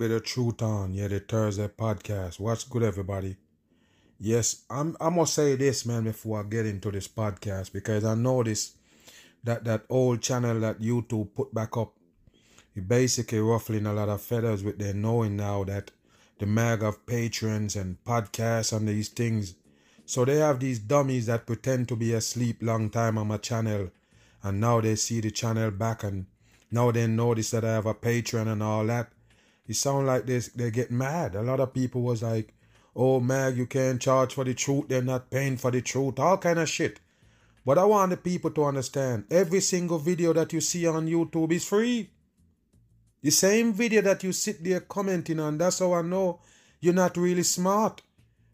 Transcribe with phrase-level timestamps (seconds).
[0.00, 2.40] Bit of truth on, yeah, the Thursday podcast.
[2.40, 3.36] What's good, everybody?
[4.18, 4.96] Yes, I'm.
[4.98, 8.78] I must say this, man, before I get into this podcast because I noticed
[9.44, 11.92] that that old channel that YouTube put back up,
[12.74, 15.90] it basically ruffling a lot of feathers with their knowing now that
[16.38, 19.54] the mag of patrons and podcasts and these things.
[20.06, 23.90] So they have these dummies that pretend to be asleep long time on my channel,
[24.42, 26.24] and now they see the channel back and
[26.70, 29.10] now they notice that I have a Patreon and all that.
[29.70, 31.36] It sound like they they get mad.
[31.36, 32.52] A lot of people was like,
[32.96, 34.88] "Oh, Mag, you can't charge for the truth.
[34.88, 36.18] They're not paying for the truth.
[36.18, 36.98] All kind of shit."
[37.64, 41.52] But I want the people to understand: every single video that you see on YouTube
[41.52, 42.10] is free.
[43.22, 45.58] The same video that you sit there commenting on.
[45.58, 46.40] That's how I know
[46.80, 48.02] you're not really smart,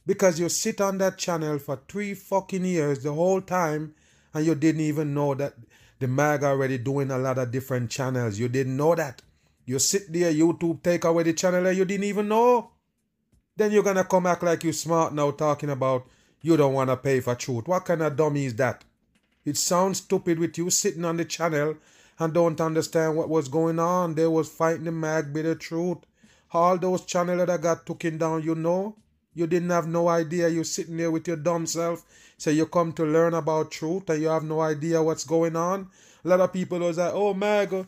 [0.05, 3.95] because you sit on that channel for three fucking years the whole time,
[4.35, 5.55] and you didn't even know that
[5.99, 8.39] the mag already doing a lot of different channels.
[8.39, 9.23] You didn't know that.
[9.67, 12.71] You sit there, YouTube take away the channel you didn't even know.
[13.57, 16.07] Then you're gonna come back like you smart now talking about
[16.41, 17.67] you don't wanna pay for truth.
[17.67, 18.85] What kind of dummy is that?
[19.45, 21.77] It sounds stupid with you sitting on the channel
[22.19, 24.15] and don't understand what was going on.
[24.15, 25.99] They was fighting the mag bit of truth.
[26.53, 28.97] All those channels that got taken down, you know.
[29.35, 30.49] You didn't have no idea.
[30.49, 32.05] You sitting there with your dumb self.
[32.39, 35.91] Say you come to learn about truth and you have no idea what's going on.
[36.25, 37.87] A lot of people was like, oh Mag,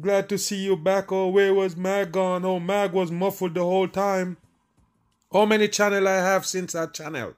[0.00, 1.10] glad to see you back.
[1.10, 2.44] Oh, where was Mag gone?
[2.44, 4.36] Oh, Mag was muffled the whole time.
[5.32, 7.34] How many channel I have since that channel?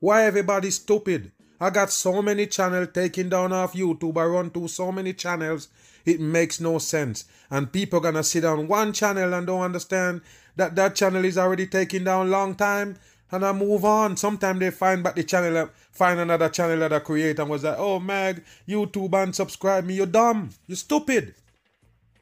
[0.00, 1.32] Why everybody stupid?
[1.60, 4.18] I got so many channels taken down off YouTube.
[4.18, 5.68] I run through so many channels.
[6.04, 7.24] It makes no sense.
[7.50, 10.22] And people gonna sit on one channel and don't understand
[10.56, 12.96] that that channel is already taken down long time.
[13.30, 14.16] And I move on.
[14.16, 17.78] Sometimes they find back the channel, find another channel that I create and was like,
[17.78, 19.94] oh Mag, YouTube unsubscribe me.
[19.94, 20.50] You're dumb.
[20.66, 21.34] You're stupid.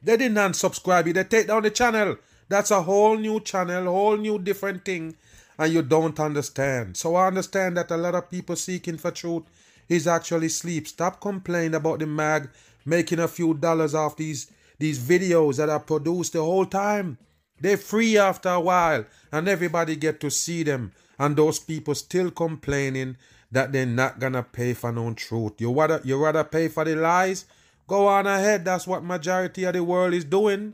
[0.03, 1.13] They didn't unsubscribe you.
[1.13, 2.17] They take down the channel.
[2.49, 5.15] That's a whole new channel, whole new different thing
[5.57, 6.97] and you don't understand.
[6.97, 9.43] So I understand that a lot of people seeking for truth
[9.89, 10.87] is actually sleep.
[10.87, 12.49] Stop complaining about the mag
[12.85, 17.17] making a few dollars off these these videos that are produced the whole time.
[17.59, 20.91] They're free after a while and everybody get to see them.
[21.19, 23.17] And those people still complaining
[23.51, 25.53] that they're not gonna pay for no truth.
[25.59, 27.45] You rather you rather pay for the lies?
[27.93, 28.65] Go on ahead.
[28.65, 30.73] That's what majority of the world is doing.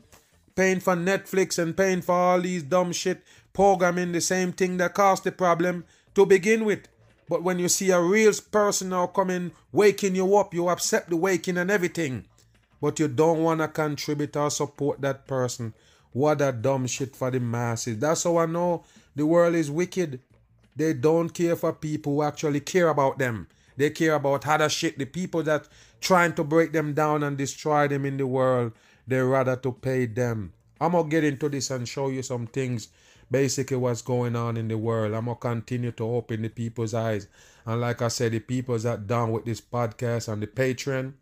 [0.54, 3.22] Paying for Netflix and paying for all these dumb shit
[3.52, 6.88] programming the same thing that caused the problem to begin with.
[7.28, 11.16] But when you see a real person now coming, waking you up, you accept the
[11.16, 12.24] waking and everything.
[12.80, 15.74] But you don't want to contribute or support that person.
[16.12, 17.98] What a dumb shit for the masses.
[17.98, 20.20] That's how I know the world is wicked.
[20.74, 23.46] They don't care for people who actually care about them.
[23.76, 24.98] They care about other shit.
[24.98, 25.68] The people that
[26.00, 28.72] trying to break them down and destroy them in the world,
[29.06, 30.52] they rather to pay them.
[30.80, 32.88] I'm gonna get into this and show you some things
[33.30, 35.14] basically what's going on in the world.
[35.14, 37.28] I'm gonna continue to open the people's eyes.
[37.66, 41.12] And like I said, the people's that down with this podcast and the Patreon,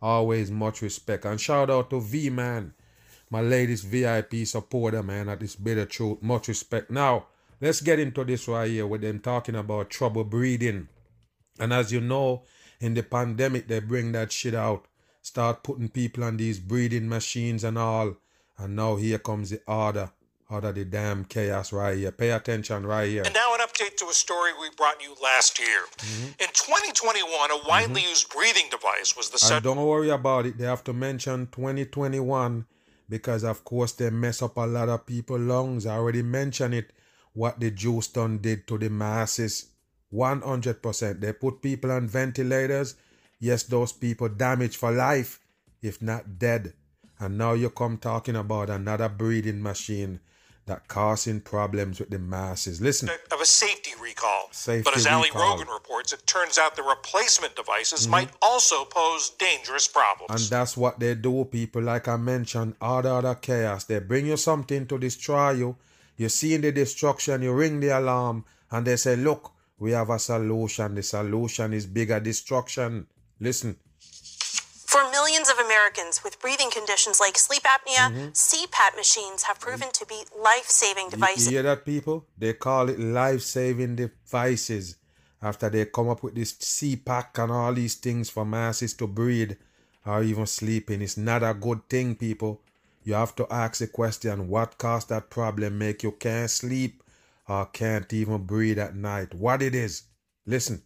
[0.00, 1.24] always much respect.
[1.24, 2.74] And shout out to V Man,
[3.30, 6.22] my latest VIP supporter, man, at this bit of truth.
[6.22, 6.90] Much respect.
[6.90, 7.26] Now,
[7.60, 10.88] let's get into this right here with them talking about trouble breathing.
[11.58, 12.42] And as you know,
[12.80, 14.86] in the pandemic, they bring that shit out.
[15.22, 18.16] Start putting people on these breathing machines and all.
[18.58, 20.10] And now here comes the order
[20.50, 22.12] out of the damn chaos right here.
[22.12, 23.22] Pay attention right here.
[23.24, 25.80] And now an update to a story we brought you last year.
[25.98, 26.26] Mm-hmm.
[26.40, 28.08] In 2021, a widely mm-hmm.
[28.08, 29.38] used breathing device was the.
[29.38, 30.58] Set- and don't worry about it.
[30.58, 32.66] They have to mention 2021
[33.08, 35.86] because, of course, they mess up a lot of people's lungs.
[35.86, 36.92] I already mentioned it.
[37.32, 39.66] What the juice done did to the masses.
[40.16, 41.20] 100%.
[41.20, 42.96] They put people on ventilators.
[43.38, 45.38] Yes, those people damaged for life,
[45.82, 46.72] if not dead.
[47.18, 50.20] And now you come talking about another breathing machine
[50.66, 52.80] that causing problems with the masses.
[52.80, 53.08] Listen.
[53.08, 54.48] Of a safety recall.
[54.50, 58.10] Safety but as Ali Rogin reports, it turns out the replacement devices mm-hmm.
[58.10, 60.42] might also pose dangerous problems.
[60.42, 61.82] And that's what they do, people.
[61.82, 63.84] Like I mentioned, order, other chaos.
[63.84, 65.76] They bring you something to destroy you.
[66.16, 70.18] You see the destruction, you ring the alarm, and they say, Look, we have a
[70.18, 70.94] solution.
[70.94, 73.06] The solution is bigger destruction.
[73.40, 73.76] Listen.
[74.00, 78.28] For millions of Americans, with breathing conditions like sleep apnea, mm-hmm.
[78.28, 81.46] CPAP machines have proven to be life saving devices.
[81.46, 82.24] You hear that, people?
[82.38, 84.96] They call it life saving devices
[85.42, 89.52] after they come up with this CPAP and all these things for masses to breathe
[90.06, 91.02] or even sleeping.
[91.02, 92.62] It's not a good thing, people.
[93.04, 97.02] You have to ask the question what caused that problem make you can't sleep
[97.48, 99.34] or can't even breathe at night?
[99.34, 100.04] What it is?
[100.46, 100.82] Listen.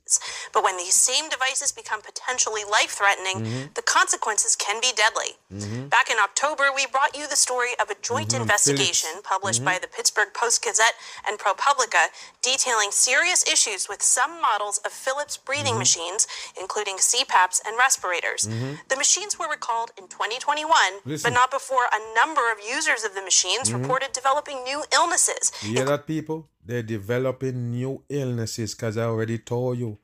[0.53, 3.73] But when these same devices become potentially life threatening, mm-hmm.
[3.75, 5.39] the consequences can be deadly.
[5.53, 5.89] Mm-hmm.
[5.89, 8.43] Back in October, we brought you the story of a joint mm-hmm.
[8.43, 9.83] investigation published by mm-hmm.
[9.83, 10.95] the Pittsburgh Post Gazette
[11.27, 12.11] and ProPublica
[12.43, 15.87] detailing serious issues with some models of Philips breathing mm-hmm.
[15.87, 16.27] machines,
[16.61, 18.47] including CPAPs and respirators.
[18.47, 18.75] Mm-hmm.
[18.89, 20.71] The machines were recalled in 2021,
[21.05, 21.31] Listen.
[21.31, 25.53] but not before a number of users of the machines reported developing new illnesses.
[25.63, 26.49] You hear that, people?
[26.65, 29.99] They're developing new illnesses because I already told you.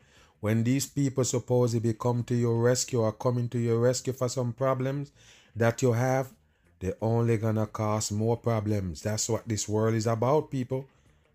[0.47, 4.53] When these people supposedly come to your rescue or coming to your rescue for some
[4.53, 5.11] problems
[5.57, 6.29] that you have,
[6.79, 9.03] they're only gonna cause more problems.
[9.03, 10.87] That's what this world is about, people.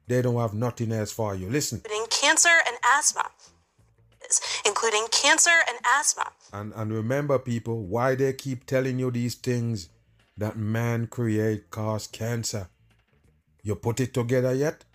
[0.08, 1.50] They don't have nothing else for you.
[1.50, 1.82] Listen.
[1.84, 3.26] Including cancer and asthma.
[4.66, 6.28] Including cancer and asthma.
[6.54, 9.90] And and remember, people, why they keep telling you these things
[10.38, 12.70] that man create cause cancer.
[13.62, 14.86] You put it together yet?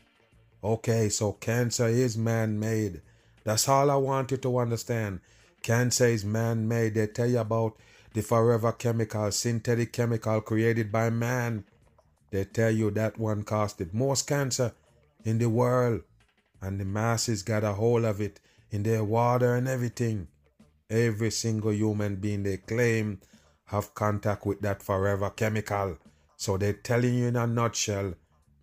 [0.64, 3.02] Okay, so cancer is man made.
[3.46, 5.20] That's all I want you to understand.
[5.62, 6.94] Cancer is man made.
[6.94, 7.76] They tell you about
[8.12, 11.64] the forever chemical, synthetic chemical created by man.
[12.32, 14.72] They tell you that one caused the most cancer
[15.24, 16.02] in the world.
[16.60, 18.40] And the masses got a hold of it
[18.72, 20.26] in their water and everything.
[20.90, 23.20] Every single human being they claim
[23.66, 25.98] have contact with that forever chemical.
[26.36, 28.14] So they're telling you in a nutshell,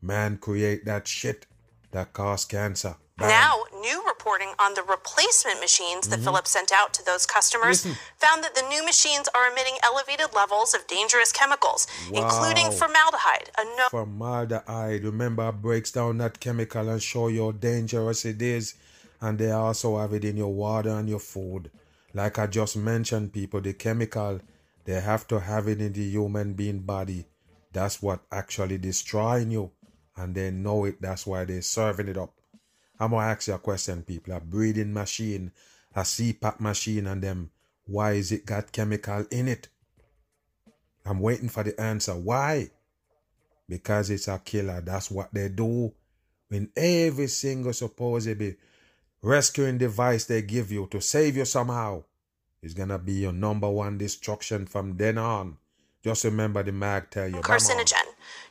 [0.01, 1.45] man create that shit
[1.91, 2.97] that cause cancer.
[3.17, 3.29] Bam.
[3.29, 6.25] Now, new reporting on the replacement machines that mm-hmm.
[6.25, 7.99] Philips sent out to those customers Listen.
[8.17, 12.23] found that the new machines are emitting elevated levels of dangerous chemicals, wow.
[12.23, 13.51] including formaldehyde.
[13.59, 18.73] A no- formaldehyde, remember, breaks down that chemical and show you how dangerous it is.
[19.21, 21.69] And they also have it in your water and your food.
[22.13, 24.39] Like I just mentioned, people, the chemical,
[24.85, 27.25] they have to have it in the human being body.
[27.71, 29.71] That's what actually destroying you
[30.15, 31.01] and they know it.
[31.01, 32.33] That's why they're serving it up.
[32.99, 34.33] I'm gonna ask you a question, people.
[34.33, 35.51] A breathing machine,
[35.95, 37.49] a CPAP machine, and them.
[37.85, 39.67] Why is it got chemical in it?
[41.05, 42.13] I'm waiting for the answer.
[42.13, 42.69] Why?
[43.67, 44.81] Because it's a killer.
[44.81, 45.93] That's what they do.
[46.47, 48.57] When every single supposedly
[49.21, 52.03] rescuing device they give you to save you somehow
[52.61, 55.57] is gonna be your number one destruction from then on.
[56.03, 57.37] Just remember the mag tell you.
[57.37, 58.02] Carcinogen.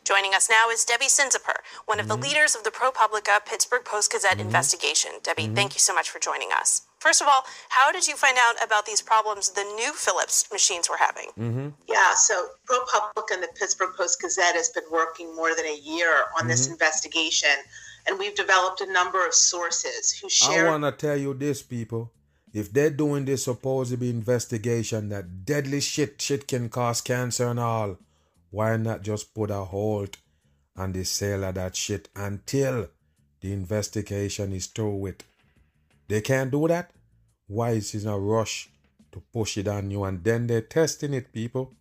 [0.05, 2.21] Joining us now is Debbie Cenziper, one of mm-hmm.
[2.21, 4.47] the leaders of the ProPublica Pittsburgh Post Gazette mm-hmm.
[4.47, 5.13] investigation.
[5.23, 5.55] Debbie, mm-hmm.
[5.55, 6.83] thank you so much for joining us.
[6.99, 10.89] First of all, how did you find out about these problems the new Philips machines
[10.89, 11.29] were having?
[11.39, 11.69] Mm-hmm.
[11.89, 16.25] Yeah, so ProPublica and the Pittsburgh Post Gazette has been working more than a year
[16.39, 16.75] on this mm-hmm.
[16.75, 17.51] investigation,
[18.07, 20.69] and we've developed a number of sources who share.
[20.69, 22.13] I want to tell you this, people
[22.53, 27.49] if they're doing this supposed to be investigation that deadly shit shit can cause cancer
[27.49, 27.99] and all,
[28.53, 30.19] why not just put a halt
[30.77, 32.87] on the sale of that shit until
[33.41, 35.25] the investigation is through with?
[36.07, 36.93] They can't do that?
[37.49, 38.71] Why is it a rush
[39.11, 41.75] to push it on you and then they're testing it, people?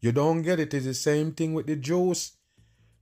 [0.00, 0.74] You don't get it.
[0.74, 2.32] It's the same thing with the juice.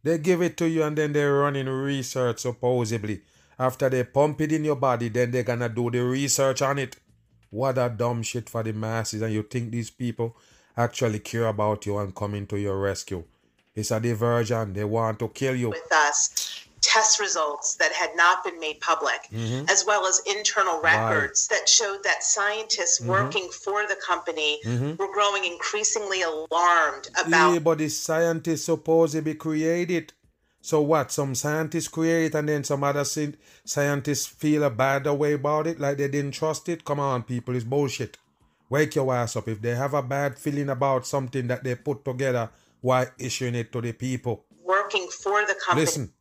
[0.03, 3.23] They give it to you and then they're running research supposedly
[3.59, 6.97] after they pump it in your body, then they're gonna do the research on it.
[7.51, 10.37] What a dumb shit for the masses, and you think these people
[10.77, 13.25] actually care about you and coming to your rescue.
[13.75, 14.73] It's a diversion.
[14.73, 15.71] They want to kill you.
[15.71, 19.69] With us, test results that had not been made public, mm-hmm.
[19.69, 21.59] as well as internal records right.
[21.59, 23.11] that showed that scientists mm-hmm.
[23.11, 24.97] working for the company mm-hmm.
[24.97, 27.53] were growing increasingly alarmed about.
[27.53, 30.13] Yeah, but the scientists supposedly created
[30.67, 31.13] so what?
[31.13, 35.99] Some scientists create and then some other scientists feel a bad way about it, like
[35.99, 36.85] they didn't trust it.
[36.85, 38.19] Come on, people, it's bullshit.
[38.69, 39.49] Wake your ass up.
[39.49, 43.73] If they have a bad feeling about something that they put together, why issuing it
[43.73, 44.45] to the people?
[44.65, 45.87] Working for the company.
[45.87, 46.13] Listen.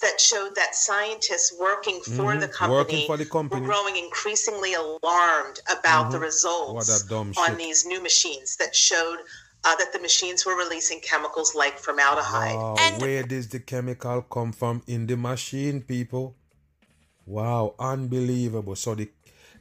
[0.00, 2.40] That showed that scientists working for mm-hmm.
[2.40, 6.12] the company for the company were growing increasingly alarmed about mm-hmm.
[6.12, 7.58] the results on shit.
[7.58, 9.18] these new machines that showed
[9.64, 12.54] uh, that the machines were releasing chemicals like formaldehyde.
[12.56, 16.36] Wow, and where does the chemical come from in the machine, people?
[17.26, 18.76] Wow, unbelievable.
[18.76, 19.10] So the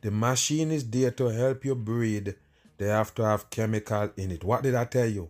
[0.01, 2.29] the machine is there to help you breathe.
[2.77, 4.43] They have to have chemical in it.
[4.43, 5.29] What did I tell you?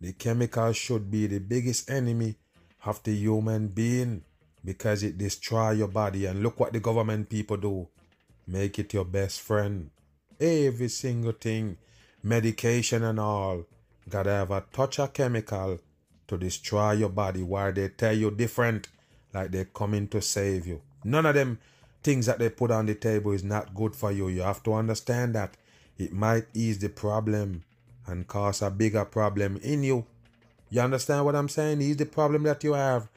[0.00, 2.36] The chemical should be the biggest enemy
[2.84, 4.22] of the human being
[4.64, 6.26] because it destroy your body.
[6.26, 7.88] And look what the government people do.
[8.46, 9.90] Make it your best friend.
[10.38, 11.78] Every single thing
[12.24, 13.64] medication and all
[14.08, 15.78] gotta have a touch of chemical
[16.26, 18.88] to destroy your body while they tell you different
[19.34, 21.58] like they're coming to save you none of them
[22.04, 24.28] things that they put on the table is not good for you.
[24.28, 25.56] You have to understand that
[25.98, 27.64] it might ease the problem
[28.06, 30.04] and cause a bigger problem in you.
[30.70, 31.80] You understand what i'm saying?
[31.80, 33.08] Ease the problem that you have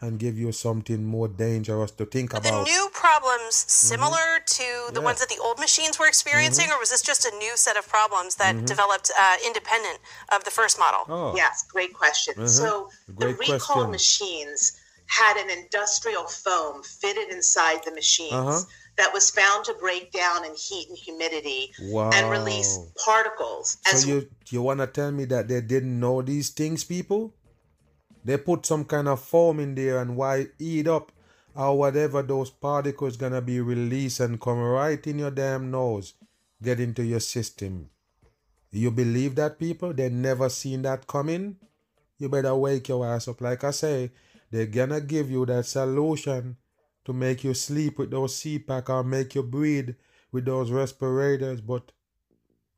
[0.00, 2.66] and give you something more dangerous to think Are about.
[2.66, 3.88] the new problems mm-hmm.
[3.94, 5.04] similar to the Yeah.
[5.04, 6.76] ones that the old machines were experiencing, mm-hmm.
[6.76, 8.66] or was this just a new set of problems that mm-hmm.
[8.66, 9.98] developed uh, independent
[10.30, 11.02] of the first model?
[11.08, 11.34] oh.
[11.34, 12.46] Yes, great question.
[12.46, 13.90] So Great the recall question.
[13.90, 18.60] machines had an industrial foam fitted inside the machines Uh-huh.
[18.96, 22.10] that was found to break down in heat and humidity Wow.
[22.12, 26.84] and release particles So you you wanna tell me that they didn't know these things,
[26.84, 27.34] people?
[28.24, 31.12] They put some kind of foam in there and why eat up
[31.54, 36.14] or whatever those particles gonna be released and come right in your damn nose,
[36.62, 37.90] get into your system.
[38.72, 39.94] You believe that people?
[39.94, 41.56] They never seen that coming?
[42.18, 43.40] You better wake your ass up.
[43.40, 44.10] Like I say,
[44.56, 46.56] they're gonna give you that solution
[47.04, 49.90] to make you sleep with those CPAP or make you breathe
[50.32, 51.92] with those respirators, but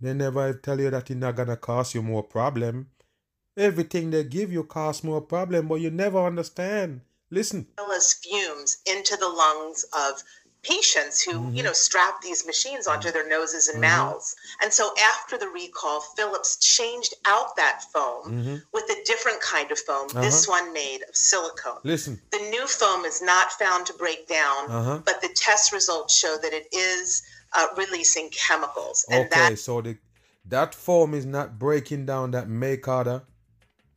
[0.00, 2.90] they never tell you that it's not gonna cause you more problem.
[3.56, 7.00] Everything they give you costs more problem, but you never understand.
[7.30, 7.66] Listen.
[7.94, 10.22] as fumes into the lungs of
[10.62, 15.38] patients who you know strap these machines onto their noses and mouths and so after
[15.38, 20.72] the recall Philips changed out that foam with a different kind of foam this one
[20.72, 22.20] made of silicone Listen.
[22.32, 24.98] The new foam is not found to break down, Uh-huh.
[25.04, 27.22] but the test results show that it is
[27.56, 29.96] uh, releasing chemicals, and Okay, that so the
[30.44, 33.22] that foam is not breaking down that make other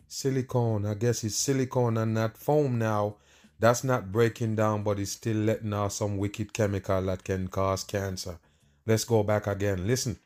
[0.07, 0.85] silicone.
[0.85, 3.15] I guess it's silicone and not foam now.
[3.61, 7.83] That's not breaking down, but it's still letting out some wicked chemical that can cause
[7.83, 8.39] cancer.
[8.87, 9.85] Let's go back again.
[9.85, 10.17] Listen.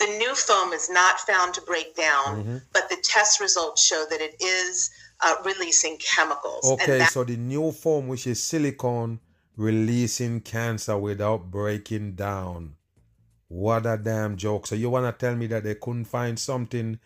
[0.00, 2.56] the new foam is not found to break down, Mm-hmm.
[2.72, 7.36] but the test results show that it is uh, releasing chemicals, Okay, that so the
[7.36, 9.20] new foam, which is silicone,
[9.56, 12.74] releasing cancer without breaking down.
[13.48, 14.66] What a damn joke.
[14.66, 16.98] So you wanna tell me that they couldn't find something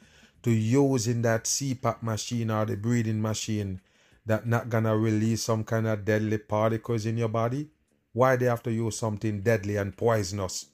[0.43, 3.81] to use in that CPAP machine or the breathing machine
[4.27, 7.71] that not gonna release some kind of deadly particles in your body?
[8.13, 10.67] Why they have to use something deadly and poisonous?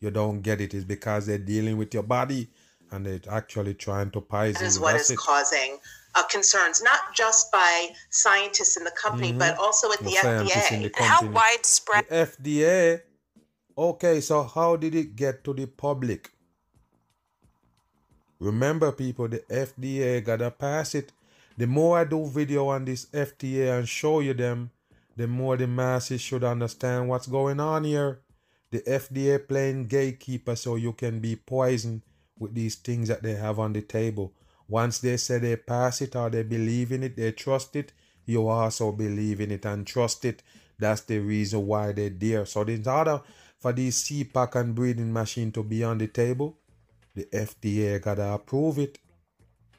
[0.00, 0.74] You don't get it.
[0.74, 2.50] It's because they're dealing with your body
[2.90, 4.82] and they're actually trying to poison is you.
[4.82, 5.18] what That's is it.
[5.18, 5.78] causing
[6.14, 10.94] uh, concerns, not just by scientists in the company, but also at the The FDA.
[10.96, 13.00] the how widespread The FDA.
[13.76, 16.30] Okay, so how did it get to the public?
[18.38, 21.12] Remember, people, the FDA gotta pass it.
[21.56, 24.70] The more I do video on this FDA and show you them,
[25.16, 28.20] the more the masses should understand what's going on here.
[28.72, 32.02] The FDA playing gatekeeper so you can be poisoned
[32.38, 34.32] with these things that they have on the table.
[34.68, 37.92] Once they say they pass it or they believe in it, they trust it,
[38.26, 40.42] you also believe in it and trust it.
[40.78, 42.46] That's the reason why they're there.
[42.46, 43.20] So in order
[43.60, 46.58] for these CPAP and breathing machine to be on the table,
[47.14, 48.98] the FDA gotta approve it.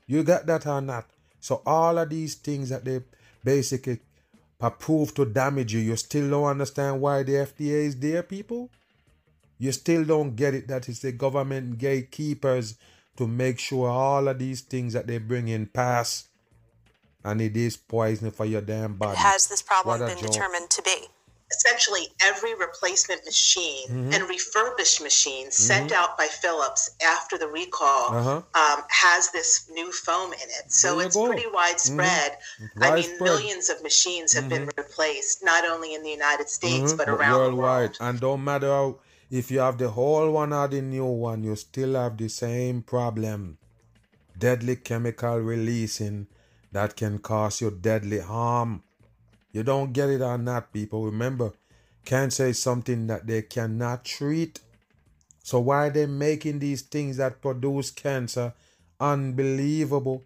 [0.07, 1.09] You got that or not?
[1.45, 3.01] So all of these things that they
[3.43, 3.99] basically
[4.59, 8.71] approve to damage you, you still don't understand why the FDA is there, people?
[9.59, 12.77] You still don't get it that it's the government gatekeepers
[13.17, 16.27] to make sure all of these things that they bring in pass
[17.23, 19.15] and it is poison for your damn body.
[19.17, 20.31] has this problem been joke.
[20.31, 21.09] determined to be?
[21.55, 24.13] Essentially every replacement machine Mm-hmm.
[24.13, 26.83] and refurbished machine sent out by Philips
[27.15, 28.41] after the recall Uh-huh.
[28.61, 30.71] um, has this new foam in it.
[30.71, 31.27] So it's go.
[31.27, 32.31] pretty widespread.
[32.81, 33.03] I mean.
[33.05, 33.23] Mm-hmm.
[33.23, 37.55] millions of machines have been replaced, not only in the United States, but around the
[37.55, 37.97] world.
[37.99, 41.55] And don't matter how, if you have the old one or the new one, you
[41.55, 43.57] still have the same problem.
[44.37, 46.27] Deadly chemical releasing
[46.71, 48.83] that can cause you deadly harm.
[49.55, 51.05] You don't get it or not, people.
[51.05, 51.53] Remember,
[52.03, 54.59] cancer is something that they cannot treat.
[55.43, 58.53] So why are they making these things that produce cancer
[58.99, 60.23] unbelievable?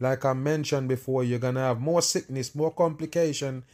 [0.00, 3.64] Like I mentioned before, you're gonna have more sickness, more complication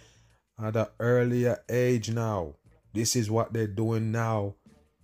[0.61, 2.55] at an earlier age now.
[2.93, 4.57] This is what they're doing now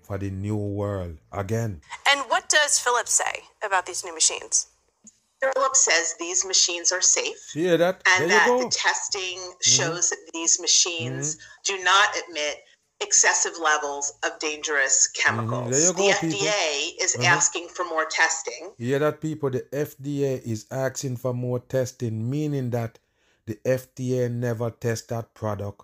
[0.02, 1.18] for the new world.
[1.30, 4.66] Again, And what does Philip say about these new machines?
[5.52, 7.50] Philips says these machines are safe.
[7.52, 8.02] hear that?
[8.18, 8.48] and that.
[8.48, 8.64] Mm-hmm.
[8.64, 12.56] the testing shows that these machines do not emit
[13.00, 15.74] excessive levels of dangerous chemicals.
[15.74, 15.96] Mm-hmm.
[15.96, 16.46] Go, the people.
[16.46, 16.52] Uh-huh.
[16.52, 18.72] FDA is asking for more testing.
[18.78, 19.50] Yeah, that, people?
[19.50, 22.98] The FDA is asking for more testing, meaning that
[23.46, 25.82] the FDA never test that product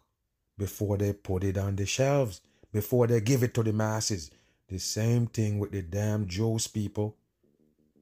[0.57, 2.41] before they put it on the shelves,
[2.73, 4.31] before they give it to the masses.
[4.69, 7.17] The same thing with the damn Joe's people.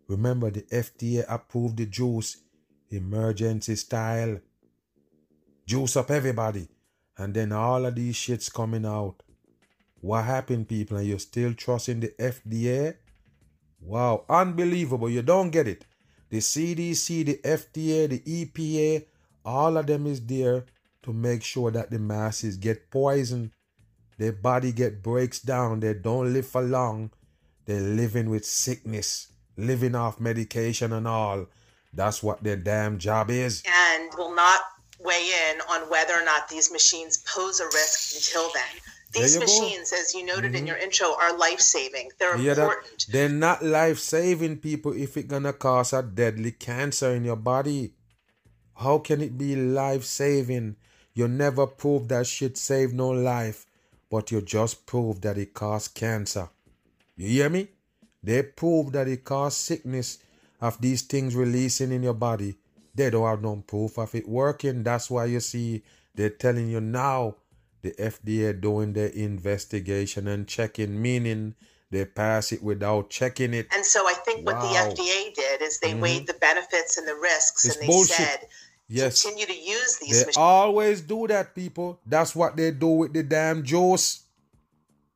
[0.08, 2.38] Remember, the FDA approved the juice
[2.90, 4.40] emergency style.
[5.66, 6.68] Juice up everybody.
[7.16, 9.22] And then all of these shits coming out.
[10.00, 10.96] What happened, people?
[10.96, 12.96] And you're still trusting the FDA?
[13.80, 15.10] Wow, unbelievable.
[15.10, 15.84] You don't get it.
[16.30, 19.06] The CDC, the FDA, the EPA,
[19.44, 20.66] all of them is there
[21.02, 23.50] to make sure that the masses get poisoned.
[24.18, 25.80] Their body get breaks down.
[25.80, 27.10] They don't live for long.
[27.64, 31.46] They're living with sickness, living off medication and all.
[31.92, 33.62] That's what their damn job is.
[33.66, 34.60] And will not
[35.00, 38.82] weigh in on whether or not these machines pose a risk until then.
[39.12, 39.96] These machines, go.
[39.96, 40.56] as you noted mm-hmm.
[40.56, 42.10] in your intro, are life saving.
[42.18, 42.98] They're yeah, important.
[42.98, 47.36] That, they're not life saving people if it's gonna cause a deadly cancer in your
[47.36, 47.94] body.
[48.76, 50.76] How can it be life saving?
[51.14, 53.66] You never prove that shit saved no life,
[54.10, 56.50] but you just prove that it caused cancer.
[57.16, 57.68] You hear me?
[58.22, 60.18] They prove that it caused sickness
[60.60, 62.56] of these things releasing in your body.
[62.94, 64.82] They don't have no proof of it working.
[64.82, 65.82] That's why you see
[66.14, 67.36] they're telling you now
[67.82, 71.54] the FDA doing their investigation and checking, meaning
[71.90, 73.68] they pass it without checking it.
[73.72, 74.54] And so I think wow.
[74.54, 76.00] what the FDA did is they mm-hmm.
[76.00, 78.16] weighed the benefits and the risks it's and they bullshit.
[78.16, 78.38] said,
[78.88, 79.22] yes.
[79.22, 80.36] continue to use these They machines.
[80.36, 82.00] always do that, people.
[82.04, 84.24] That's what they do with the damn juice.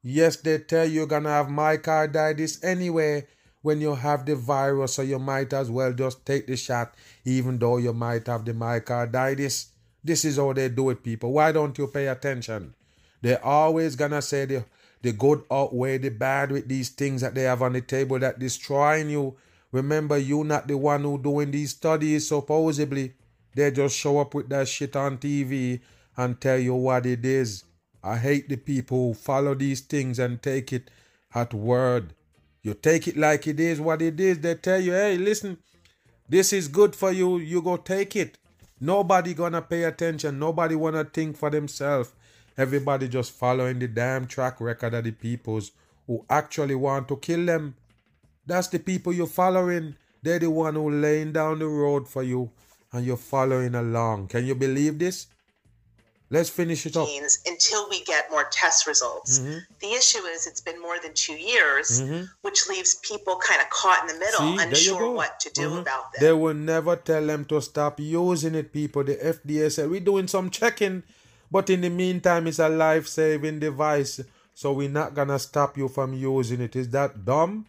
[0.02, 3.26] Yes, they tell you you're gonna have myocarditis anyway
[3.62, 6.94] when you have the virus, so you might as well just take the shot,
[7.24, 9.66] even though you might have the myocarditis.
[10.02, 11.32] This is how they do it, people.
[11.32, 12.74] Why don't you pay attention?
[13.20, 14.64] They're always gonna say the
[15.02, 18.38] the good outweigh the bad with these things that they have on the table that
[18.38, 19.36] destroying you.
[19.72, 23.14] Remember, you're not the one who doing these studies supposedly.
[23.54, 25.80] They just show up with that shit on TV
[26.16, 27.64] and tell you what it is.
[28.02, 30.90] I hate the people who follow these things and take it
[31.34, 32.14] at word.
[32.62, 34.40] You take it like it is what it is.
[34.40, 35.58] They tell you, hey, listen,
[36.28, 37.38] this is good for you.
[37.38, 38.38] You go take it.
[38.80, 40.38] Nobody gonna pay attention.
[40.38, 42.12] Nobody wanna think for themselves.
[42.56, 45.72] Everybody just following the damn track record of the peoples
[46.06, 47.76] who actually want to kill them.
[48.46, 49.96] That's the people you're following.
[50.22, 52.50] They're the one who laying down the road for you
[52.92, 54.28] and you're following along.
[54.28, 55.26] Can you believe this?
[56.32, 57.06] Let's finish it up.
[57.46, 59.38] Until we get more test results.
[59.38, 59.58] Mm-hmm.
[59.80, 62.24] The issue is it's been more than two years, mm-hmm.
[62.40, 65.78] which leaves people kind of caught in the middle, See, unsure what to do mm-hmm.
[65.80, 66.22] about this.
[66.22, 69.04] They will never tell them to stop using it, people.
[69.04, 71.02] The FDA said we're doing some checking,
[71.50, 74.18] but in the meantime, it's a life saving device.
[74.54, 76.74] So we're not gonna stop you from using it.
[76.76, 77.66] Is that dumb?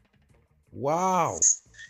[0.71, 1.37] Wow.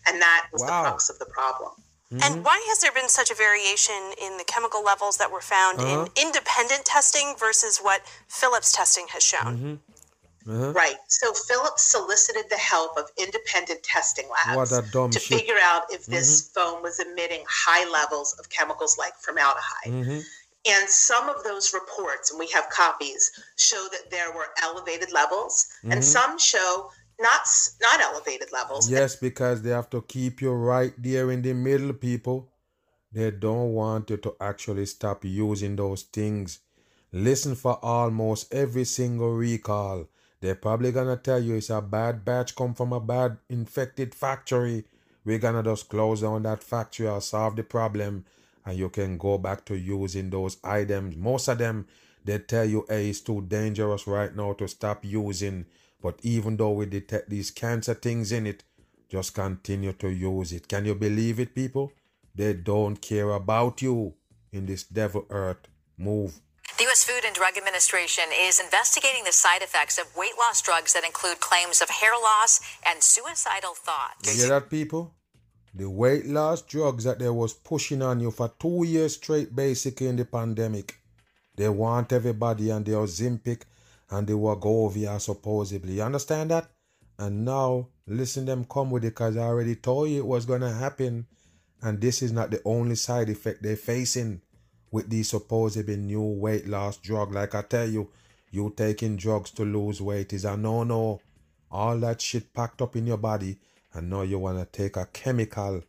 [0.07, 0.81] And that was wow.
[0.81, 1.71] the crux of the problem.
[2.13, 2.33] Mm-hmm.
[2.33, 5.79] And why has there been such a variation in the chemical levels that were found
[5.79, 6.05] uh-huh.
[6.15, 9.57] in independent testing versus what Philips testing has shown?
[9.57, 10.51] Mm-hmm.
[10.51, 10.73] Uh-huh.
[10.73, 10.97] Right.
[11.07, 15.39] So Philips solicited the help of independent testing labs to shit.
[15.39, 16.59] figure out if this mm-hmm.
[16.59, 19.87] foam was emitting high levels of chemicals like formaldehyde.
[19.87, 20.19] Mm-hmm.
[20.65, 25.67] And some of those reports, and we have copies, show that there were elevated levels,
[25.83, 26.01] and mm-hmm.
[26.01, 27.41] some show not
[27.81, 28.89] not elevated levels.
[28.89, 32.49] Yes, because they have to keep you right there in the middle, people.
[33.11, 36.59] They don't want you to actually stop using those things.
[37.11, 40.07] Listen for almost every single recall.
[40.41, 44.83] They're probably gonna tell you it's a bad batch come from a bad infected factory.
[45.23, 48.25] We're gonna just close down that factory or solve the problem
[48.65, 51.15] and you can go back to using those items.
[51.15, 51.87] Most of them
[52.25, 55.65] they tell you hey it's too dangerous right now to stop using
[56.03, 58.63] but even though we detect these cancer things in it,
[59.09, 60.67] just continue to use it.
[60.67, 61.93] Can you believe it, people?
[62.35, 64.13] They don't care about you
[64.51, 65.69] in this devil earth.
[65.97, 66.41] Move.
[66.77, 67.03] The U.S.
[67.05, 71.39] Food and Drug Administration is investigating the side effects of weight loss drugs that include
[71.39, 74.27] claims of hair loss and suicidal thoughts.
[74.27, 75.13] You hear that, people?
[75.73, 80.07] The weight loss drugs that they was pushing on you for two years straight, basically
[80.07, 80.99] in the pandemic.
[81.55, 83.61] They want everybody on the Ozempic
[84.13, 85.93] and they the Wegovy supposedly.
[85.93, 86.69] You understand that?
[87.17, 90.71] And now listen them come with it because I already told you it was gonna
[90.71, 91.25] happen.
[91.81, 94.41] And this is not the only side effect they're facing
[94.91, 97.33] with these supposedly new weight loss drug.
[97.33, 98.09] Like I tell you,
[98.51, 101.19] you taking drugs to lose weight is a no no.
[101.71, 103.57] All that shit packed up in your body,
[103.93, 105.81] and now you wanna take a chemical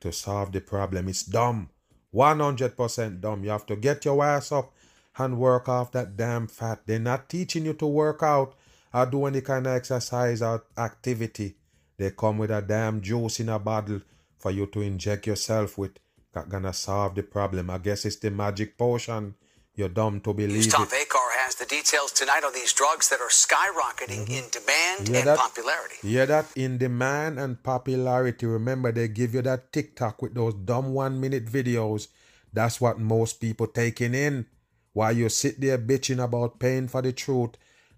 [0.00, 1.08] to solve the problem.
[1.08, 1.68] It's dumb.
[2.14, 3.42] 100% dumb.
[3.42, 4.72] You have to get your ass up
[5.18, 6.82] and work off that damn fat.
[6.86, 8.54] They're not teaching you to work out
[8.94, 11.56] or do any kind of exercise or activity.
[11.98, 14.00] They come with a damn juice in a bottle
[14.38, 15.92] for you to inject yourself with.
[16.32, 17.68] That gonna solve the problem.
[17.68, 19.34] I guess it's the magic potion.
[19.74, 20.88] You're dumb to believe Tom it.
[20.88, 24.32] Vacar has the details tonight on these drugs that are skyrocketing mm-hmm.
[24.32, 25.38] in demand and that?
[25.38, 25.96] popularity.
[26.02, 28.46] Yeah, that in demand and popularity.
[28.46, 32.08] Remember, they give you that TikTok with those dumb one minute videos.
[32.52, 34.46] That's what most people taking in.
[34.92, 37.52] While you sit there bitching about paying for the truth,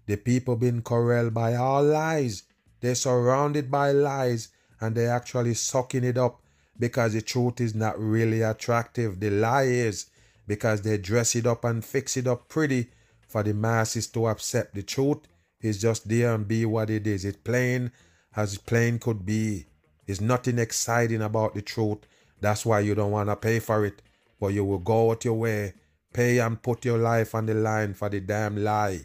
[0.05, 2.43] the people being corralled by all lies.
[2.81, 6.41] They're surrounded by lies and they're actually sucking it up
[6.77, 9.19] because the truth is not really attractive.
[9.19, 10.07] The lie is
[10.47, 12.89] because they dress it up and fix it up pretty
[13.27, 15.19] for the masses to accept the truth
[15.61, 17.25] is just there and be what it is.
[17.25, 17.91] It's plain
[18.35, 19.65] as plain could be.
[20.05, 21.99] There's nothing exciting about the truth.
[22.39, 24.01] That's why you don't want to pay for it.
[24.39, 25.73] But you will go out your way,
[26.15, 29.03] pay and put your life on the line for the damn lie.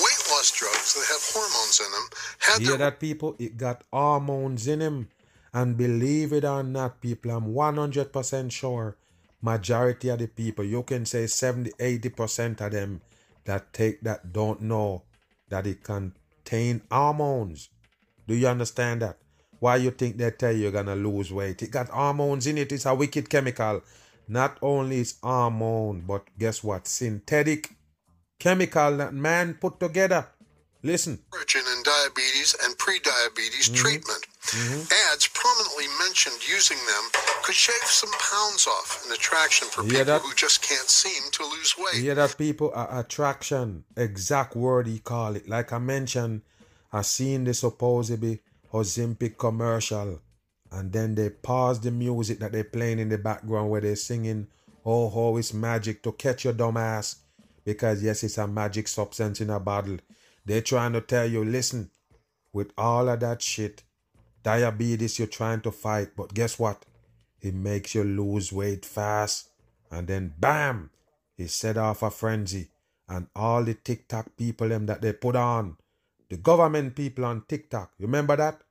[0.00, 3.36] Weight loss drugs that have hormones in them had Hear that people?
[3.38, 5.08] It got hormones in them.
[5.52, 8.96] And believe it or not, people, I'm 100% sure
[9.42, 13.02] majority of the people, you can say 70, 80% of them
[13.44, 15.02] that take that don't know
[15.48, 17.68] that it contain hormones.
[18.26, 19.18] Do you understand that?
[19.58, 21.62] Why you think they tell you you're gonna lose weight?
[21.62, 22.72] It got hormones in it.
[22.72, 23.82] It's a wicked chemical.
[24.30, 26.86] Not only is hormone, but guess what?
[26.86, 27.70] Synthetic
[28.38, 30.24] chemical that man put together.
[30.84, 31.18] Listen.
[31.34, 33.74] In diabetes and pre-diabetes mm-hmm.
[33.74, 34.24] treatment.
[34.40, 35.12] Mm-hmm.
[35.12, 37.04] Ads prominently mentioned using them
[37.42, 40.22] could shave some pounds off, an attraction for people that?
[40.22, 42.00] who just can't seem to lose weight.
[42.00, 45.48] Yeah, that people are attraction, exact word he call it.
[45.48, 46.42] Like I mentioned,
[46.92, 48.40] I seen the supposedly
[48.72, 50.20] Ozempic commercial,
[50.72, 54.48] and then they pause the music that they're playing in the background where they're singing,
[54.84, 57.16] "Oh, oh, it's magic to catch your dumb ass,"
[57.64, 59.98] because yes, it's a magic substance in a bottle.
[60.44, 61.90] They're trying to tell you, listen,
[62.52, 63.82] with all of that shit
[64.42, 66.86] Diabetes you're trying to fight, but guess what?
[67.42, 69.50] It makes you lose weight fast.
[69.90, 70.90] And then bam,
[71.36, 72.70] he set off a frenzy.
[73.08, 75.76] And all the TikTok people them that they put on.
[76.28, 77.92] The government people on TikTok.
[77.98, 78.62] You remember that?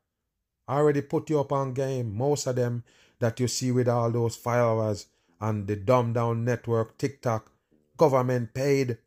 [0.69, 2.15] I already put you up on game.
[2.15, 2.83] Most of them
[3.19, 5.07] that you see with all those followers
[5.41, 7.51] and the dumb down network TikTok,
[7.97, 8.99] government paid.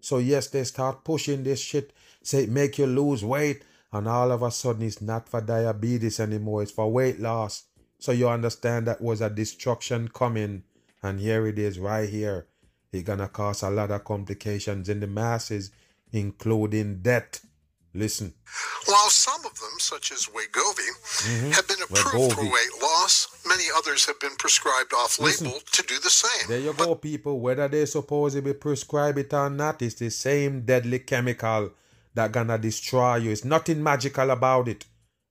[0.00, 1.92] So yes, they start pushing this shit,
[2.22, 6.62] say make you lose weight and all of a sudden it's not for diabetes anymore,
[6.62, 7.64] it's for weight loss.
[7.98, 10.64] So you understand that was a destruction coming,
[11.02, 12.46] and here it is right here.
[12.92, 15.70] It's gonna cause a lot of complications in the masses,
[16.12, 17.46] including death.
[17.96, 18.34] Listen.
[18.84, 20.90] While some of them, such as Wegovy,
[21.24, 21.50] mm-hmm.
[21.50, 22.34] have been approved Wegovy.
[22.34, 26.48] for weight loss, many others have been prescribed off label to do the same.
[26.48, 27.40] There you but- go, people.
[27.40, 31.72] Whether they supposedly prescribe it or not, it's the same deadly chemical
[32.14, 33.30] that gonna destroy you.
[33.30, 34.84] It's nothing magical about it.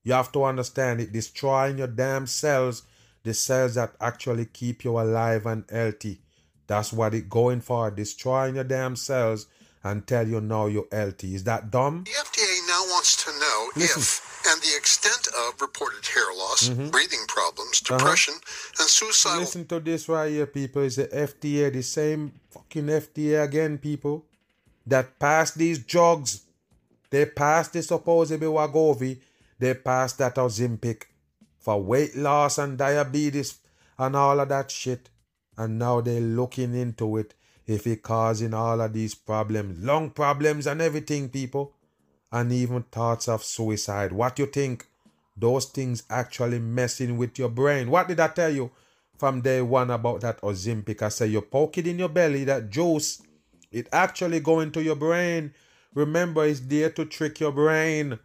[0.04, 2.84] You have to understand it destroying your damn cells,
[3.23, 6.21] the cells that actually keep you alive and healthy.
[6.67, 9.47] That's what it going for, destroying your damn cells
[9.86, 11.36] and tell you now you're healthy.
[11.36, 12.06] Is that dumb?
[12.06, 12.44] The FDA
[13.06, 16.89] wants to know if and the extent of reported hair loss, mm-hmm.
[16.89, 17.98] breathing problems, uh-huh.
[17.98, 18.84] depression, uh-huh.
[18.84, 19.39] and suicidal.
[19.39, 20.84] Listen to this right here, people.
[20.84, 24.26] It's the FDA, the same fucking FDA again, people,
[24.86, 26.46] that passed these drugs
[27.15, 29.20] they passed the supposedly Wegovy.
[29.58, 31.04] They passed that Ozempic
[31.60, 33.60] for weight loss and diabetes
[33.98, 35.10] and all of that shit.
[35.58, 37.34] And now they're looking into it
[37.65, 41.74] if it causing all of these problems, lung problems and everything, people.
[42.32, 44.12] And even thoughts of suicide.
[44.12, 44.88] What you think?
[45.38, 47.90] Those things actually messing with your brain.
[47.90, 48.72] What did I tell you
[49.18, 51.02] from day one about that Ozempic?
[51.02, 53.22] I said you poke it in your belly, that juice,
[53.72, 55.54] it actually go into your brain
[55.96, 58.20] Remember, it's there to trick your brain.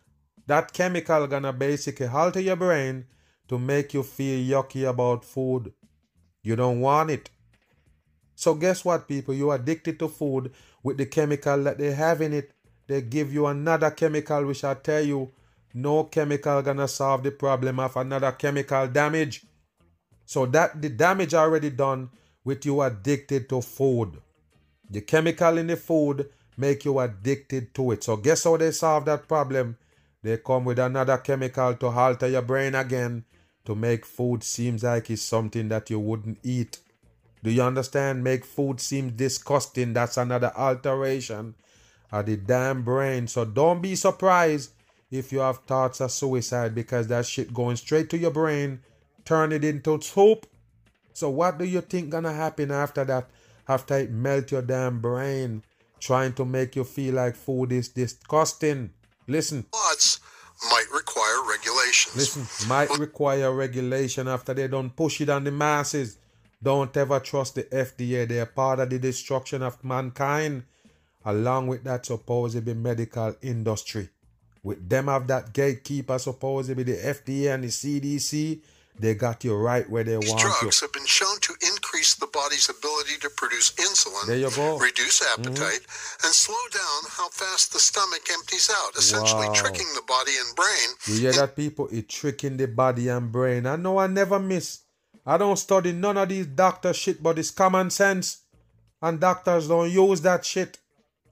[0.49, 3.07] That chemical gonna basically alter your brain
[3.47, 5.73] to make you feel yucky about food.
[6.43, 7.31] You don't want it.
[8.35, 9.35] So guess what, people?
[9.35, 12.53] You're addicted to food with the chemical that they have in it.
[12.91, 15.31] They give you another chemical, which I tell you,
[15.75, 19.47] no chemical gonna solve the problem of another chemical damage.
[20.27, 22.11] So that the damage already done
[22.43, 24.21] with you addicted to food.
[24.91, 28.03] The chemical in the food make you addicted to it.
[28.03, 29.77] So guess how they solve that problem?
[30.21, 33.25] They come with another chemical to alter your brain again
[33.67, 36.81] to make food seems like it's something that you wouldn't eat.
[37.45, 38.25] Do you understand?
[38.25, 39.93] Make food seem disgusting.
[39.93, 41.55] That's another alteration
[42.13, 43.27] of the damn brain.
[43.27, 44.73] So don't be surprised
[45.11, 48.81] if you have thoughts of suicide because that shit going straight to your brain,
[49.25, 50.47] turn it into soup.
[51.13, 53.29] So what do you think gonna happen after that?
[53.69, 55.63] After it melt your damn brain?
[56.01, 58.91] trying to make you feel like food is disgusting.
[59.29, 59.67] Listen.
[59.73, 60.21] Lots
[60.71, 62.17] might require regulations.
[62.17, 66.19] Listen, might require regulation after they don't push it on the masses.
[66.63, 68.29] Don't ever trust the FDA.
[68.29, 70.65] They are part of the destruction of mankind.
[71.25, 74.09] Along with that supposedly medical industry.
[74.63, 78.61] With them have that gatekeeper supposedly the FDA and the CDC,
[78.99, 80.87] they got you right where they These want drugs you.
[80.87, 84.57] have been shown to increase the body's ability to produce insulin, There you go.
[84.77, 84.83] Mm-hmm.
[84.83, 85.81] reduce appetite,
[86.25, 89.55] and slow down how fast the stomach empties out, essentially Wow.
[89.55, 90.89] tricking the body and brain.
[91.07, 91.89] You hear that people?
[91.91, 93.65] It tricking the body and brain.
[93.65, 94.81] I know I never miss.
[95.25, 98.39] I don't study none of these doctor shit, but it's common sense.
[99.01, 100.77] And doctors don't use that shit.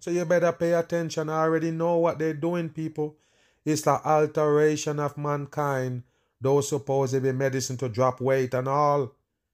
[0.08, 1.28] So you better pay attention.
[1.28, 3.18] I already know what they're doing, people.
[3.62, 6.04] It's the alteration of mankind.
[6.40, 9.12] Those supposed to be medicine to drop weight and all.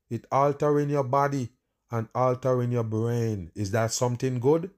[0.09, 1.49] It altering your body
[1.91, 3.51] and altering your brain.
[3.57, 4.71] Is that something good?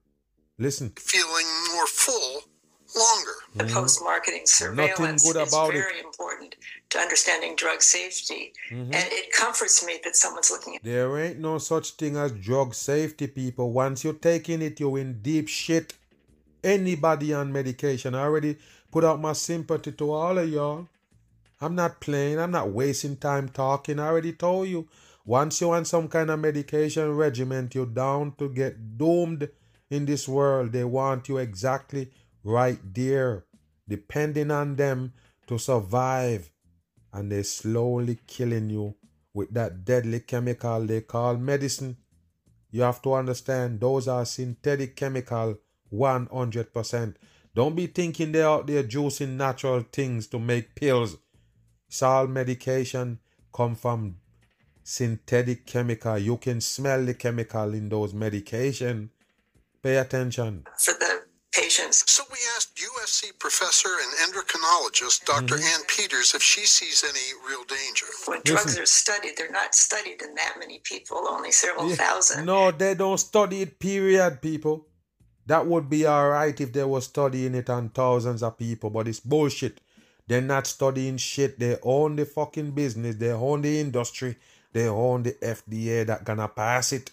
[0.56, 0.94] Listen.
[0.96, 2.40] feeling more full
[2.96, 3.32] longer.
[3.56, 3.74] The mm-hmm.
[3.74, 5.80] post-marketing surveillance good is about it.
[5.80, 6.54] very important
[6.90, 8.94] to understanding drug safety, mm-hmm.
[8.94, 12.75] and it comforts me that someone's looking at There ain't no such thing as drug
[12.75, 13.72] safety, people.
[13.72, 15.94] Once you're taking it, you're in deep shit.
[16.62, 18.57] Anybody on medication, I already
[18.90, 20.88] put out my sympathy to all of y'all.
[21.61, 23.99] I'm not playing, I'm not wasting time talking.
[23.99, 24.88] I already told you.
[25.25, 29.49] Once you're on some kind of medication regimen, you're down to get doomed
[29.90, 30.70] in this world.
[30.70, 32.12] They want you exactly
[32.44, 33.44] right there,
[33.88, 35.14] depending on them
[35.49, 36.49] to survive.
[37.16, 38.94] And they're slowly killing you
[39.33, 41.96] with that deadly chemical they call medicine.
[42.70, 45.57] You have to understand those are synthetic chemical
[45.90, 47.14] 100%.
[47.55, 51.16] Don't be thinking they're out there juicing natural things to make pills.
[51.88, 54.16] It's all medication come from
[54.83, 56.18] synthetic chemical.
[56.18, 59.11] You can smell the chemical in those medication.
[59.83, 60.64] Pay attention.
[60.76, 61.25] for the
[61.60, 62.04] patients.
[62.06, 65.80] So we asked USC professor and endocrinologist doctor Mm-hmm.
[65.80, 68.06] Anne Peters if she sees any real danger.
[68.26, 71.96] When drugs are studied, they're not studied in that many people, only several Yeah.
[71.96, 72.44] thousand.
[72.46, 74.86] No, they don't study it, period, people.
[75.46, 79.20] That would be alright if they were studying it on thousands of people, but it's
[79.20, 79.80] bullshit.
[80.26, 81.58] They're not studying shit.
[81.58, 83.14] They own the fucking business.
[83.14, 84.36] They own the industry.
[84.72, 87.12] They own the FDA that gonna pass it.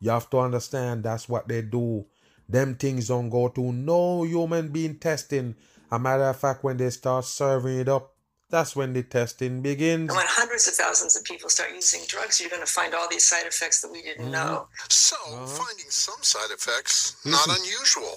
[0.00, 2.06] You have to understand that's what they do.
[2.48, 5.54] Them things don't go to no human being testing.
[5.90, 8.14] A matter of fact, when they start serving it up,
[8.50, 10.08] that's when the testing begins.
[10.08, 13.06] And when hundreds of thousands of people start using drugs, you're going to find all
[13.10, 14.32] these side effects that we didn't Mm-hmm.
[14.32, 14.68] know.
[14.88, 15.46] So Uh-huh.
[15.46, 18.16] finding some side effects, not unusual.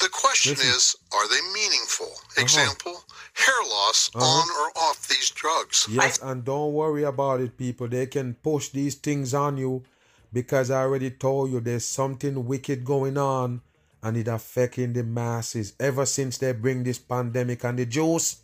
[0.00, 0.62] The question Mm-hmm.
[0.62, 0.76] Listen.
[0.76, 2.06] is, are they meaningful?
[2.06, 2.40] Uh-huh.
[2.40, 5.86] Example, hair loss on or off these drugs.
[5.90, 7.88] Yes, and don't worry about it, people.
[7.88, 9.84] They can push these things on you
[10.32, 13.60] because I already told you there's something wicked going on
[14.06, 18.42] and it affecting the masses ever since they bring this pandemic and the juice.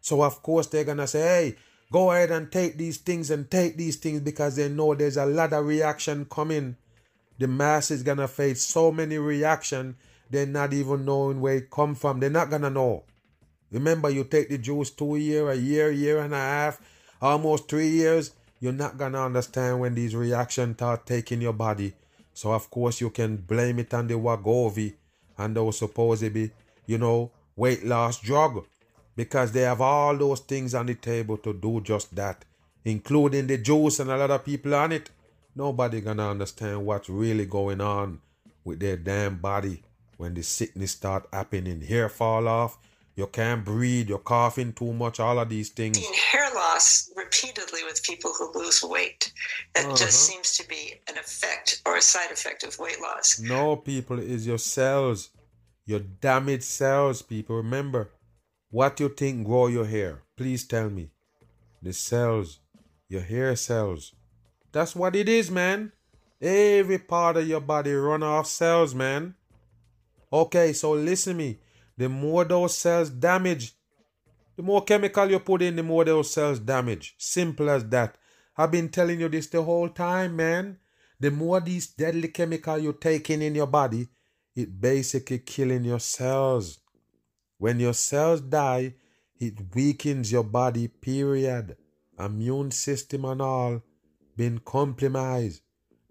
[0.00, 1.56] So of course they're gonna say, hey,
[1.92, 5.26] go ahead and take these things and take these things because they know there's a
[5.26, 6.76] lot of reaction coming.
[7.38, 9.96] The mass is gonna face so many reaction,
[10.30, 12.18] they're not even knowing where it come from.
[12.20, 13.04] They're not gonna know.
[13.70, 16.80] Remember, you take the juice two year, a year, year and a half,
[17.20, 18.32] almost three years.
[18.60, 21.92] You're not gonna understand when these reactions start taking your body.
[22.36, 24.92] So of course you can blame it on the Wegovy
[25.38, 26.50] and those supposedly,
[26.84, 28.66] you know, weight loss drug,
[29.16, 32.44] because they have all those things on the table to do just that,
[32.84, 35.08] including the juice and a lot of people on it.
[35.54, 38.20] Nobody gonna understand what's really going on
[38.64, 39.82] with their damn body
[40.18, 41.80] when the sickness start happening.
[41.80, 42.76] Hair fall off,
[43.16, 45.98] you can't breathe, you're coughing too much, all of these things.
[45.98, 49.32] Hair loss repeatedly with people who lose weight.
[49.74, 49.96] That Uh-huh.
[49.96, 53.38] just seems to be an effect or a side effect of weight loss.
[53.38, 55.30] No, people, is your cells,
[55.86, 57.56] your damaged cells, people.
[57.56, 58.10] Remember,
[58.70, 60.22] what you think grow your hair?
[60.36, 61.10] Please tell me.
[61.82, 62.60] The cells,
[63.08, 64.12] your hair cells.
[64.72, 65.92] That's what it is, man.
[66.40, 69.36] Every part of your body run off cells, man.
[70.30, 71.58] Okay, so listen me.
[71.96, 73.72] The more those cells damage,
[74.56, 77.14] the more chemical you put in, the more those cells damage.
[77.18, 78.16] Simple as that.
[78.56, 80.78] I've been telling you this the whole time, man.
[81.20, 84.08] The more these deadly chemical you're taking in your body,
[84.54, 86.78] it basically killing your cells.
[87.58, 88.94] When your cells die,
[89.38, 91.76] it weakens your body, period.
[92.18, 93.82] Immune system and all
[94.36, 95.62] been compromised.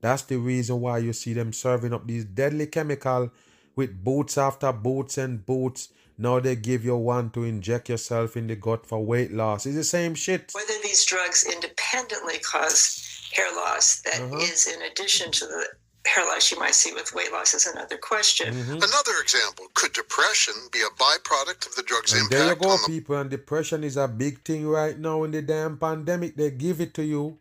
[0.01, 3.31] That's the reason why you see them serving up these deadly chemical
[3.75, 5.89] with boots after boots and boots.
[6.17, 9.65] Now they give you one to inject yourself in the gut for weight loss.
[9.65, 10.51] It's the same shit.
[10.53, 14.37] Whether these drugs independently cause hair loss, that Uh-huh.
[14.37, 15.67] is in addition to the
[16.05, 18.53] hair loss you might see with weight loss, is another question.
[18.53, 18.75] Mm-hmm.
[18.75, 22.77] Another example, could depression be a byproduct of the drug's And there you go, on
[22.81, 23.17] the people.
[23.17, 26.37] And depression is a big thing right now in the damn pandemic.
[26.37, 27.39] They give it to you.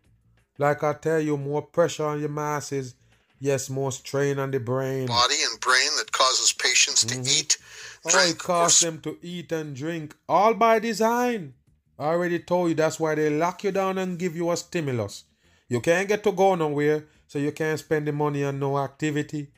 [0.58, 2.94] Like I tell you, more pressure on your masses.
[3.40, 5.06] Yes, more strain on the brain.
[5.06, 7.38] body and brain that causes patients to mm-hmm.
[7.38, 7.58] eat,
[8.02, 8.16] drink.
[8.16, 11.54] Oh, it causes them to eat and drink, all by design.
[11.98, 15.24] I already told you that's why they lock you down and give you a stimulus.
[15.68, 19.48] You can't get to go nowhere, so you can't spend the money on no activity.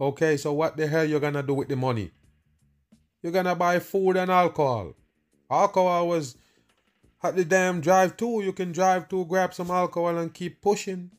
[0.00, 2.10] Okay, so what the hell you gonna do with the money?
[3.22, 4.94] You're gonna buy food and alcohol.
[5.50, 6.36] Alcohol was
[7.22, 8.42] at the damn drive too.
[8.42, 11.10] You can drive to grab some alcohol and keep pushing.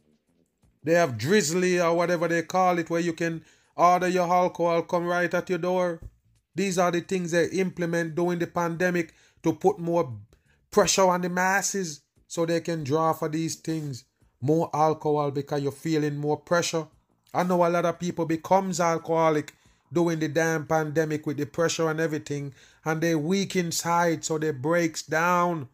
[0.83, 3.43] They have Drizly or whatever they call it where you can
[3.77, 6.01] order your alcohol come right at your door.
[6.55, 9.13] These are the things they implement during the pandemic
[9.43, 10.17] to put more
[10.71, 14.03] pressure on the masses so they can draw for these things.
[14.41, 16.87] More alcohol because you're feeling more pressure.
[17.33, 19.53] I know a lot of people becomes alcoholic
[19.91, 24.51] during the damn pandemic with the pressure and everything and they weak inside so they
[24.51, 25.69] breaks down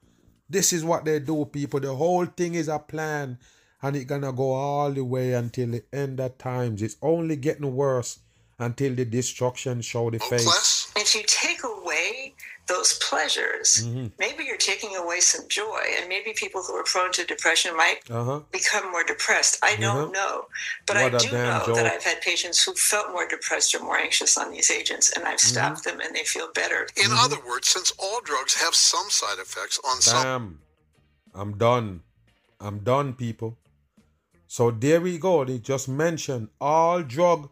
[0.49, 3.37] this is what they do people the whole thing is a plan
[3.83, 7.75] and it gonna go all the way until the end of times it's only getting
[7.75, 8.19] worse
[8.59, 12.33] until the destruction show the face if you take away
[12.67, 14.07] those pleasures, mm-hmm.
[14.19, 17.99] maybe you're taking away some joy, and maybe people who are prone to depression might
[18.09, 18.39] uh-huh.
[18.51, 19.59] become more depressed.
[19.61, 20.13] I don't mm-hmm.
[20.13, 20.45] know,
[20.85, 21.75] but what I do know joke.
[21.75, 25.25] that I've had patients who felt more depressed or more anxious on these agents, and
[25.25, 25.53] I've mm-hmm.
[25.53, 25.97] stopped mm-hmm.
[25.97, 26.87] them, and they feel better.
[26.95, 27.19] In mm-hmm.
[27.19, 30.01] other words, since all drugs have some side effects on Bam.
[30.01, 30.59] some,
[31.35, 32.01] I'm done.
[32.61, 33.57] I'm done, people.
[34.53, 35.43] So there we go.
[35.43, 37.49] They just mentioned all drug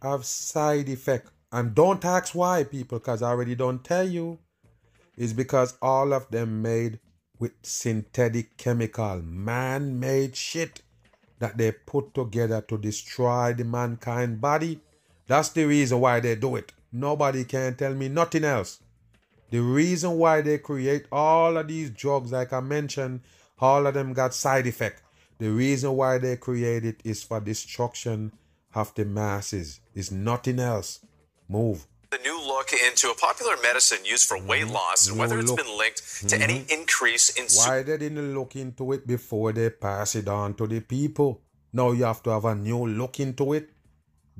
[0.00, 1.30] have side effect.
[1.50, 4.38] And don't ask why, people, because I already don't tell you.
[5.16, 7.00] It's because all of them made
[7.40, 10.82] with synthetic chemical, man-made shit
[11.40, 14.78] that they put together to destroy the mankind body.
[15.26, 16.72] That's the reason why they do it.
[16.92, 18.80] Nobody can tell me nothing else.
[19.50, 23.22] The reason why they create all of these drugs, like I mentioned,
[23.58, 25.02] all of them got side effect.
[25.38, 28.32] The reason why they created is for destruction
[28.74, 29.80] of the masses.
[29.94, 31.00] It's nothing else.
[31.48, 31.86] Move.
[32.10, 34.74] The new look into a popular medicine used for weight mm-hmm.
[34.74, 35.58] loss and new whether it's look.
[35.58, 36.42] been linked to mm-hmm.
[36.42, 37.46] any increase in.
[37.54, 41.40] Why they didn't look into it before they pass it on to the people?
[41.72, 43.70] Now you have to have a new look into it.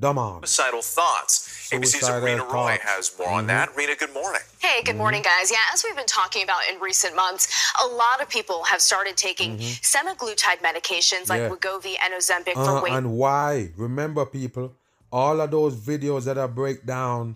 [0.01, 0.41] Come on.
[0.41, 1.67] Suicidal thoughts.
[1.67, 3.37] Suicidal ABC's Reena Roy has more mm-hmm.
[3.37, 3.69] on that.
[3.75, 4.41] Reena, good morning.
[4.79, 5.41] Hey, good morning, mm-hmm.
[5.41, 5.51] guys.
[5.51, 9.17] Yeah, as we've been talking about in recent months, a lot of people have started
[9.17, 9.61] taking mm-hmm.
[9.61, 11.49] semaglutide medications like yeah.
[11.49, 12.93] Wegovy and Ozempic uh, for weight.
[12.93, 13.71] And why?
[13.75, 14.73] Remember, people,
[15.11, 17.35] all of those videos that I break down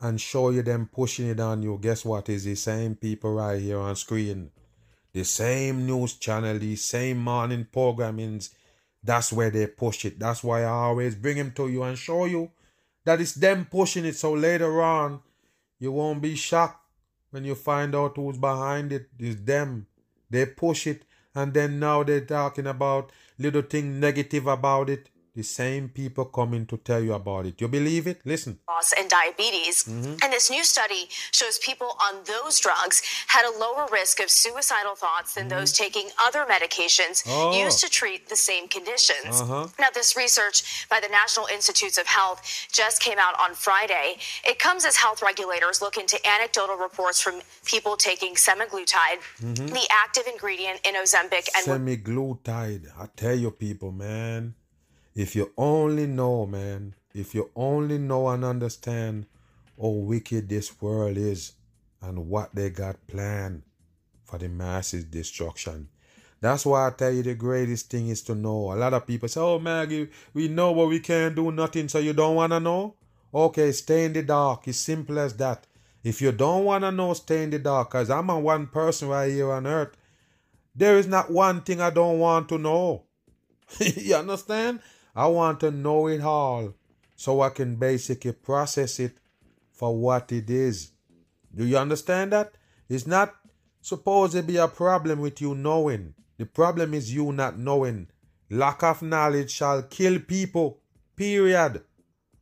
[0.00, 2.28] and show you them pushing it on you, guess what?
[2.28, 4.52] Is the same people right here on screen.
[5.12, 8.50] The same news channel, the same morning programmings.
[9.02, 10.20] That's where they push it.
[10.20, 12.52] That's why I always bring them to you and show you
[13.04, 14.14] that it's them pushing it.
[14.14, 15.22] So later on,
[15.80, 16.82] you won't be shocked
[17.34, 19.08] when you find out who's behind it.
[19.18, 19.88] It's them.
[20.30, 21.02] They push it.
[21.34, 26.64] And then now they're talking about little thing negative about it the same people coming
[26.66, 27.60] to tell you about it.
[27.60, 28.20] You believe it?
[28.24, 28.58] Listen.
[28.68, 29.82] Loss and diabetes.
[29.82, 30.14] Mm-hmm.
[30.22, 34.94] And this new study shows people on those drugs had a lower risk of suicidal
[34.94, 35.58] thoughts than mm-hmm.
[35.58, 37.58] those taking other medications oh.
[37.58, 39.40] used to treat the same conditions.
[39.40, 39.66] Uh-huh.
[39.80, 44.16] Now, this research by the National Institutes of Health just came out on Friday.
[44.44, 49.66] It comes as health regulators look into anecdotal reports from people taking semaglutide, mm-hmm.
[49.66, 52.86] the active ingredient in Ozempic and semaglutide.
[52.96, 54.54] I tell you people, man
[55.14, 59.26] if you only know, man, if you only know and understand
[59.80, 61.52] how wicked this world is
[62.02, 63.62] and what they got planned
[64.24, 65.88] for the masses destruction.
[66.40, 68.72] That's why I tell you the greatest thing is to know.
[68.72, 71.98] A lot of people say, Oh Maggie, we know but we can't do nothing, so
[71.98, 72.96] you don't wanna know?
[73.32, 74.68] Okay, stay in the dark.
[74.68, 75.66] It's simple as that.
[76.02, 77.90] If you don't wanna know, stay in the dark.
[77.90, 79.96] Cause I'm a one person right here on earth.
[80.74, 83.04] There is not one thing I don't want to know.
[83.80, 84.80] you understand?
[85.14, 86.74] I want to know it all
[87.16, 89.16] so I can basically process it
[89.72, 90.90] for what it is.
[91.54, 92.54] Do you understand that?
[92.88, 93.34] It's not
[93.80, 96.14] supposed to be a problem with you knowing.
[96.38, 98.08] The problem is you not knowing.
[98.50, 100.80] Lack of knowledge shall kill people.
[101.16, 101.82] Period.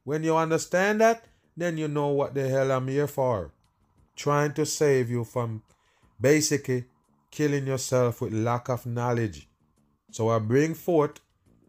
[0.04, 1.24] When you understand that,
[1.56, 3.52] then you know what the hell I'm here for.
[4.16, 5.62] Trying to save you from
[6.20, 6.86] basically
[7.30, 9.48] killing yourself with lack of knowledge.
[10.10, 11.20] So I bring forth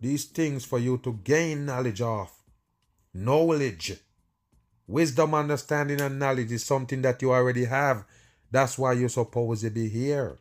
[0.04, 2.30] these things for you to gain knowledge of.
[3.14, 3.94] Knowledge.
[4.86, 8.04] Wisdom, understanding, and knowledge is something that you already have.
[8.52, 10.38] That's why you're supposed to be here.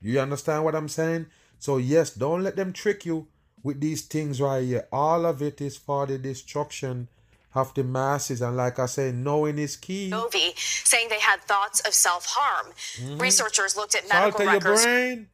[0.00, 1.26] You understand what I'm saying?
[1.58, 3.28] So, yes, don't let them trick you
[3.62, 4.88] with these things right here.
[4.90, 7.08] All of it is for the destruction
[7.54, 8.40] of the masses.
[8.40, 10.08] And like I say, knowing is key.
[10.08, 12.72] Novi saying they had thoughts of self harm.
[12.96, 13.18] Mm-hmm.
[13.18, 14.84] Researchers looked at medical Salt records.
[14.84, 15.28] Your brain.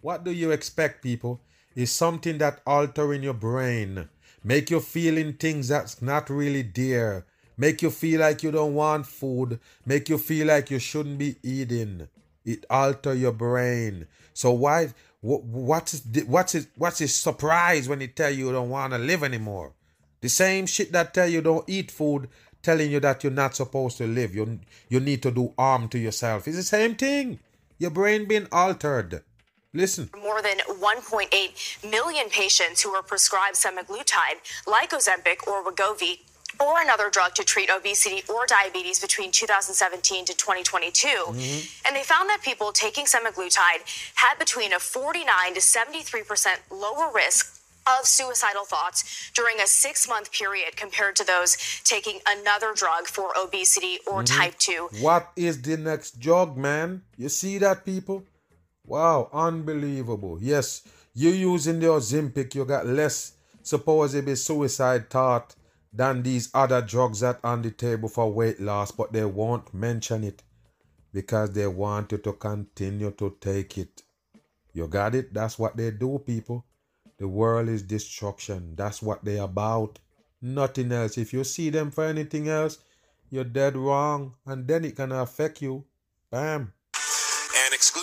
[0.00, 1.40] What do you expect, people?
[1.76, 4.08] Is something that alter in your brain,
[4.42, 9.06] make you feeling things that's not really there, make you feel like you don't want
[9.06, 12.08] food, make you feel like you shouldn't be eating.
[12.44, 14.06] It alter your brain.
[14.32, 18.70] So why what, what's what's it what's his surprise when he tell you you don't
[18.70, 19.72] want to live anymore?
[20.20, 22.28] The same shit that tell you don't eat food,
[22.62, 24.34] telling you that you're not supposed to live.
[24.34, 26.46] You you need to do harm to yourself.
[26.48, 27.40] It's the same thing.
[27.78, 29.22] Your brain being altered.
[29.76, 30.08] Listen.
[30.22, 36.20] More than 1.8 million patients who were prescribed semaglutide, like Ozempic or Wegovy,
[36.58, 41.06] or another drug to treat obesity or diabetes between 2017 to 2022.
[41.06, 41.86] Mm-hmm.
[41.86, 47.60] And they found that people taking semaglutide had between a 49 to 73% lower risk
[47.86, 53.32] of suicidal thoughts during a six month period compared to those taking another drug for
[53.38, 54.40] obesity or mm-hmm.
[54.40, 54.88] type 2.
[55.00, 57.02] What is the next drug, man?
[57.16, 58.24] You see that, people?
[58.86, 60.38] Wow, unbelievable.
[60.40, 60.82] Yes,
[61.14, 63.32] you using the Ozempic, you got less
[63.62, 65.54] supposedly suicide thought
[65.92, 70.22] than these other drugs that on the table for weight loss, but they won't mention
[70.22, 70.42] it
[71.12, 74.02] because they want you to continue to take it.
[74.72, 75.32] You got it?
[75.32, 76.66] That's what they do, people.
[77.18, 78.74] The world is destruction.
[78.76, 79.98] That's what they about.
[80.42, 81.16] Nothing else.
[81.16, 82.78] If you see them for anything else,
[83.30, 84.34] you're dead wrong.
[84.44, 85.86] And then it can affect you.
[86.30, 86.74] Bam.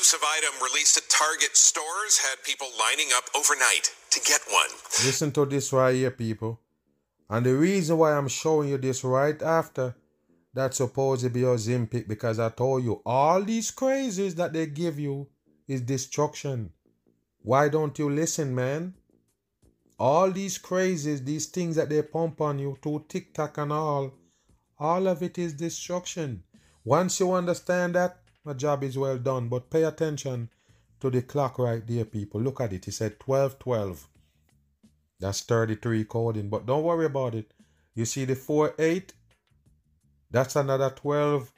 [0.04, 4.68] Exclusive item released at Target stores had people lining up overnight to get one.
[5.06, 6.60] Listen to this right here, people.
[7.30, 9.96] And the reason why I'm showing you this right after
[10.56, 15.00] that supposed to be Ozempic, because I told you all these crazes that they give
[15.00, 15.30] you
[15.70, 16.72] is destruction.
[17.42, 18.96] Why don't you listen, man?
[19.98, 24.12] All these crazes, these things that they pump on you through TikTok and all,
[24.78, 26.44] all of it is destruction.
[26.84, 29.48] Once you understand that, my job is well done.
[29.48, 30.50] But pay attention
[31.00, 32.42] to the clock right there, people.
[32.42, 32.88] Look at it.
[32.88, 34.08] It said 12 12.
[35.20, 37.54] That's 33 coding, but don't worry about it.
[37.96, 39.14] You see the 4 8?
[40.32, 41.52] That's another 12.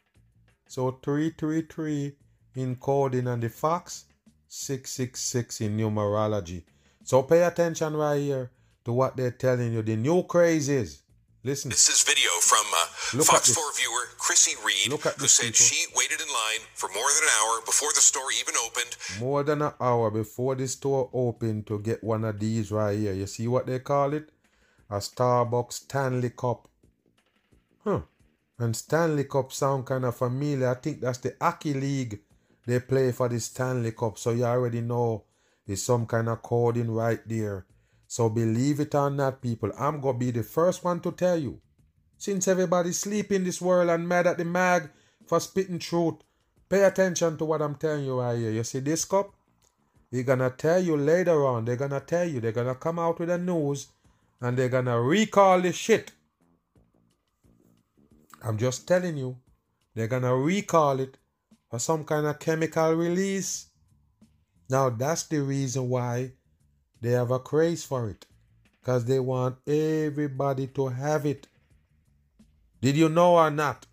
[0.68, 2.16] So 333
[2.56, 4.06] in coding and the fox
[4.48, 6.64] 666 in numerology.
[7.04, 8.52] So pay attention right here
[8.84, 9.82] to what they're telling you.
[9.82, 11.04] The new crazes.
[11.44, 11.70] Listen.
[11.70, 15.66] This is video from uh, Fox 4 viewer Chrissy Reed, who said people.
[15.66, 18.96] she waited in line for more than an hour before the store even opened.
[19.20, 23.14] More than an hour before the store opened to get one of these right here.
[23.14, 24.30] You see what they call it?
[24.90, 26.68] A Starbucks Stanley Cup.
[27.84, 28.02] Huh.
[28.60, 30.70] And Stanley Cup sound kind of familiar.
[30.70, 32.20] I think that's the Aki League
[32.68, 34.18] they play for the Stanley Cup.
[34.20, 35.24] So you already know
[35.66, 37.66] there's some kind of coding right there.
[38.08, 41.38] So believe it or not, people, I'm going to be the first one to tell
[41.38, 41.60] you.
[42.18, 44.90] Since everybody's sleep in this world and mad at the mag
[45.28, 46.16] for spitting truth,
[46.70, 48.52] pay attention to what I'm telling you right here.
[48.52, 49.34] You see this cup?
[50.12, 51.66] They're to tell you later on.
[51.66, 52.40] They're to tell you.
[52.40, 53.88] They're to come out with the news
[54.40, 56.12] and they're to recall the shit.
[58.44, 59.38] I'm just telling you.
[59.94, 61.18] They're to recall it
[61.70, 63.68] for some kind of chemical release.
[64.70, 66.32] Now, that's the reason why
[67.02, 68.26] they have a craze for it
[68.80, 71.48] because they want everybody to have it.
[72.86, 73.88] Did you know or not?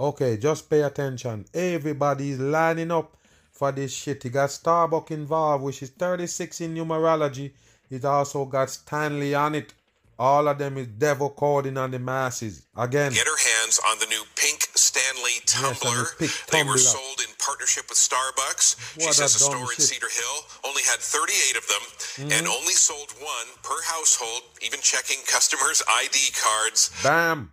[0.00, 1.44] Okay, just pay attention.
[1.54, 3.16] Everybody is lining up
[3.52, 4.24] for this shit.
[4.24, 7.52] You got Starbucks involved, which is 36 in numerology.
[7.88, 9.72] It also got Stanley on it.
[10.18, 12.66] All of them is devil coding on the masses.
[12.76, 13.12] Again.
[13.12, 16.06] Get her hands on the new pink Stanley tumbler.
[16.18, 18.96] Yes, they were sold in partnership with Starbucks.
[18.96, 19.78] What she says the store shit.
[19.78, 21.84] in Cedar Hill only had 38 of them
[22.26, 22.32] mm-hmm.
[22.32, 26.90] and only sold one per household, even checking customers' ID cards.
[27.04, 27.52] Bam.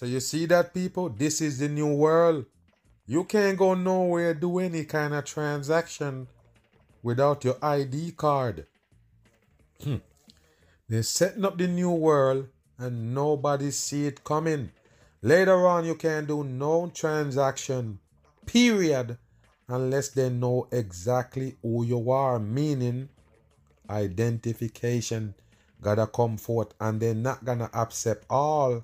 [0.00, 1.10] So you see that, people?
[1.10, 2.46] This is the new world.
[3.06, 6.26] You can't go nowhere do any kind of transaction
[7.02, 8.66] without your ID card.
[9.84, 9.96] Hmm.
[10.88, 12.48] They're setting up the new world
[12.78, 14.70] and nobody see it coming.
[15.20, 17.98] Later on, you can do no transaction,
[18.46, 19.18] period,
[19.68, 23.10] unless they know exactly who you are, meaning
[23.90, 25.34] identification
[25.82, 28.82] gotta come forth and they're not gonna accept all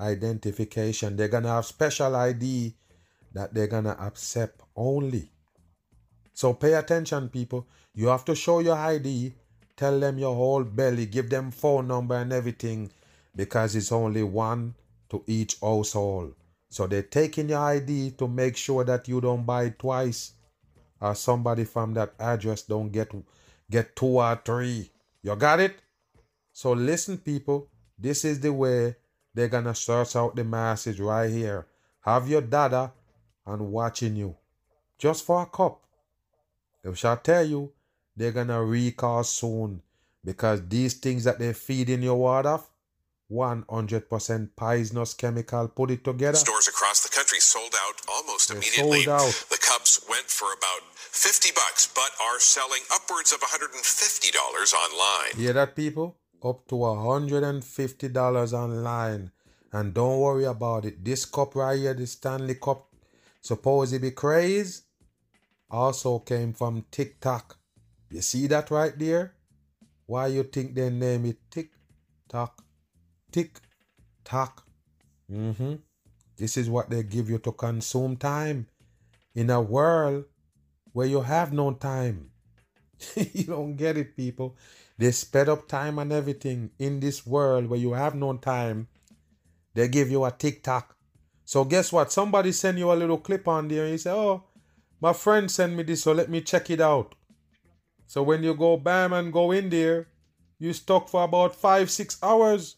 [0.00, 1.16] identification.
[1.16, 2.74] They're gonna have special ID
[3.32, 5.30] that they're gonna accept only.
[6.32, 7.66] So pay attention, people.
[7.94, 9.34] You have to show your ID
[9.80, 12.90] Tell them your whole belly, give them phone number and everything
[13.34, 14.74] because it's only one
[15.08, 16.34] to each household.
[16.68, 20.34] So they're taking your ID to make sure that you don't buy twice
[21.00, 23.10] or somebody from that address don't get
[23.70, 24.90] get two or three.
[25.22, 25.80] You got it?
[26.52, 28.96] So listen people, this is the way
[29.34, 31.66] they're gonna search out the message right here.
[32.00, 32.92] Have your data
[33.46, 34.36] and watching you.
[34.98, 35.82] Just for a cup.
[36.82, 37.72] They shall tell you
[38.16, 39.82] they're gonna recall soon
[40.24, 42.60] because these things that they feed in your water
[43.30, 46.36] 100% poisonous chemical put it together.
[46.36, 49.04] Stores across the country sold out almost They're immediately.
[49.04, 49.44] Sold out.
[49.50, 55.36] The cups went for about 50 bucks, but are selling upwards of $150 online.
[55.36, 56.16] Hear that, people?
[56.42, 59.30] Up to $150 online.
[59.72, 61.04] And don't worry about it.
[61.04, 62.88] This cup right here, the Stanley Cup,
[63.40, 64.82] supposed to be crazy,
[65.70, 67.58] also came from TikTok.
[68.10, 69.34] You see that right there?
[70.06, 72.64] Why you think they name it TikTok?
[73.30, 73.60] Tick
[74.24, 74.66] tock.
[75.30, 75.74] Mm-hmm.
[76.36, 78.66] This is what they give you to consume time
[79.34, 80.24] in a world
[80.92, 82.30] where you have no time.
[83.14, 84.56] you don't get it, people.
[85.00, 88.88] They sped up time and everything in this world where you have no time.
[89.72, 90.94] They give you a TikTok.
[91.46, 92.12] So guess what?
[92.12, 94.44] Somebody send you a little clip on there and you say, Oh,
[95.00, 97.14] my friend sent me this, so let me check it out.
[98.06, 100.08] So when you go bam and go in there,
[100.58, 102.76] you stuck for about five, six hours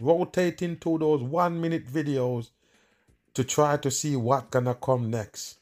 [0.00, 2.48] rotating through those one minute videos
[3.34, 5.58] to try to see what gonna come next.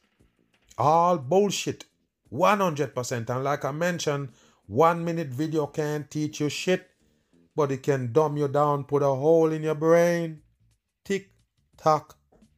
[0.79, 1.85] All bullshit.
[2.33, 3.29] 100%.
[3.29, 4.29] And like I mentioned,
[4.69, 6.87] one minute video can't teach you shit,
[7.57, 10.43] but it can dumb you down, put a hole in your brain.
[11.05, 11.31] Tick,
[11.77, 12.17] tock,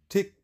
[0.08, 0.34] tick.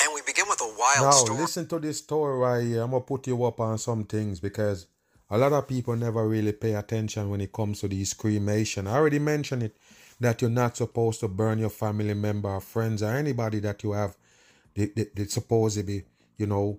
[0.00, 1.40] And we begin with a wild now, story.
[1.40, 2.82] listen to this story right here.
[2.82, 4.86] I'm gonna put you up on some things because
[5.28, 8.86] a lot of people never really pay attention when it comes to these cremation.
[8.86, 9.76] I already mentioned it
[10.20, 13.92] that you're not supposed to burn your family member or friends or anybody that you
[13.92, 14.16] have
[14.76, 16.04] that's supposed to be,
[16.38, 16.78] you know,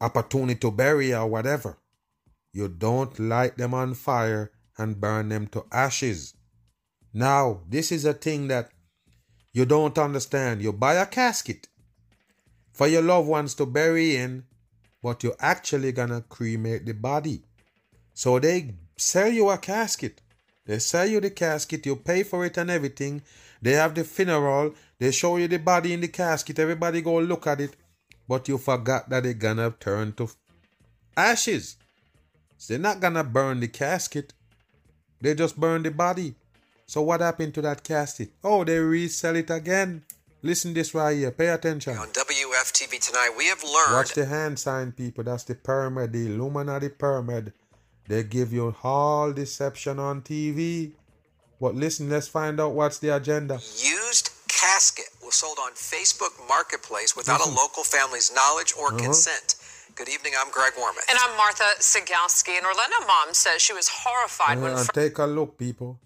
[0.00, 1.76] opportunity to bury or whatever.
[2.54, 6.32] You don't light them on fire and burn them to ashes.
[7.12, 8.70] Now, this is a thing that
[9.52, 10.62] you don't understand.
[10.62, 11.68] You buy a casket
[12.72, 14.44] for your loved ones to bury in,
[15.02, 17.42] but you're actually gonna cremate the body.
[18.14, 20.22] So they sell you a casket
[20.66, 23.22] they sell you the casket, you pay for it and everything.
[23.60, 27.46] They have the funeral, they show you the body in the casket, everybody go look
[27.46, 27.76] at it.
[28.26, 30.30] But you forgot that they're gonna turn to
[31.16, 31.76] ashes.
[32.58, 34.32] So they're not gonna burn the casket.
[35.20, 36.34] They just burn the body.
[36.86, 38.30] So what happened to that casket?
[38.42, 40.02] Oh, they resell it again.
[40.42, 41.30] Listen this right here.
[41.30, 41.96] Pay attention.
[41.96, 43.94] On WFTV tonight, we have learned.
[43.94, 45.24] Watch the hand sign, people.
[45.24, 47.54] That's the pyramid, the Illuminati pyramid.
[48.08, 50.92] They give you all deception on TV.
[51.58, 53.54] But listen, let's find out what's the agenda.
[53.54, 57.54] Used casket was sold on Facebook Marketplace without listen.
[57.54, 58.98] a local family's knowledge or uh-huh.
[58.98, 59.53] consent.
[59.96, 61.08] Good evening, I'm Greg Warmoth.
[61.08, 62.56] And I'm Martha Sugalski.
[62.56, 64.76] And Orlando mom says she was horrified uh, when.
[64.84, 66.00] Fr- take a look, people.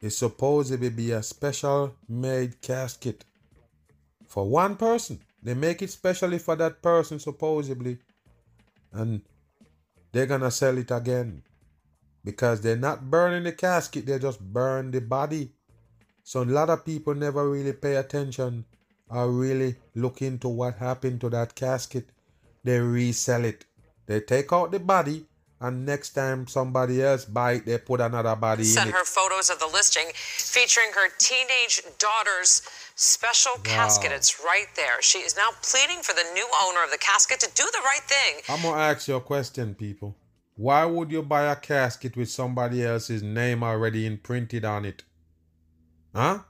[0.00, 3.24] It's supposed to be a special made casket
[4.28, 5.20] for one person.
[5.42, 7.98] They make it specially for that person, supposedly.
[8.92, 9.22] And
[10.12, 11.42] they're gonna sell it again
[12.24, 15.52] because they're not burning the casket they just burn the body
[16.22, 18.64] so a lot of people never really pay attention
[19.08, 22.10] or really look into what happened to that casket
[22.64, 23.64] they resell it
[24.06, 25.24] they take out the body
[25.62, 29.48] and next time somebody else buy it, they put another body Sent in her photos
[29.48, 32.62] of the listing featuring her teenage daughter's
[32.96, 33.62] special wow.
[33.62, 34.10] casket.
[34.10, 35.00] It's right there.
[35.00, 38.02] She is now pleading for the new owner of the casket to do the right
[38.02, 38.42] thing.
[38.48, 40.16] I'm gonna ask you a question, people.
[40.56, 45.04] Why would you buy a casket with somebody else's name already imprinted on it?
[46.12, 46.40] Huh?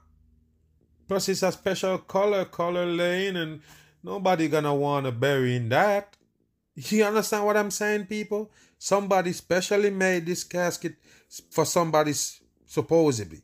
[1.07, 3.61] Plus, it's a special color, color lane, and
[4.03, 6.17] nobody gonna wanna bury in that.
[6.75, 8.51] You understand what I'm saying, people?
[8.77, 10.95] Somebody specially made this casket
[11.51, 12.13] for somebody
[12.65, 13.41] supposedly.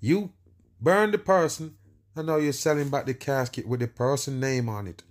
[0.00, 0.32] You
[0.80, 1.76] burn the person,
[2.16, 5.02] and now you're selling back the casket with the person name on it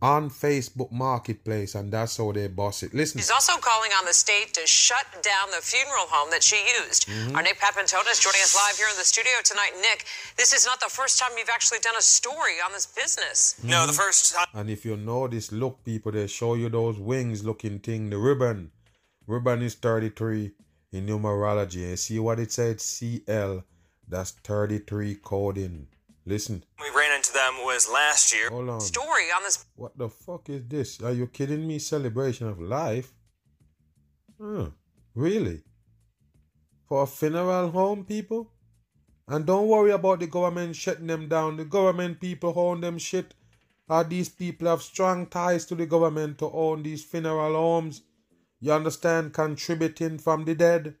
[0.00, 2.94] on Facebook Marketplace, and that's how they boss it.
[2.94, 3.18] Listen.
[3.18, 7.08] She's also calling on the state to shut down the funeral home that she used.
[7.08, 7.36] Mm-hmm.
[7.36, 9.72] Our Nick Papantonis is joining us live here in the studio tonight.
[9.80, 13.56] Nick, this is not the first time you've actually done a story on this business.
[13.58, 13.70] Mm-hmm.
[13.70, 14.46] No, the first time.
[14.54, 18.18] And if you know this look, people, they show you those wings looking thing, the
[18.18, 18.70] ribbon.
[19.26, 20.52] Ribbon is 33
[20.92, 21.88] in numerology.
[21.88, 22.80] And see what it said?
[22.80, 23.64] CL.
[24.06, 25.88] That's 33 coding.
[26.28, 26.62] Listen.
[26.78, 28.50] We ran into them was last year.
[28.50, 28.80] Hold on.
[28.82, 29.64] Story on this.
[29.76, 31.00] What the fuck is this?
[31.00, 31.78] Are you kidding me?
[31.78, 33.14] Celebration of life?
[34.38, 34.66] Huh.
[35.14, 35.62] Really?
[36.86, 38.52] For a funeral home, people?
[39.26, 41.56] And don't worry about the government shutting them down.
[41.56, 43.32] The government people own them shit.
[43.88, 48.02] Are these people have strong ties to the government to own these funeral homes?
[48.60, 49.32] You understand?
[49.32, 50.94] Contributing from the dead.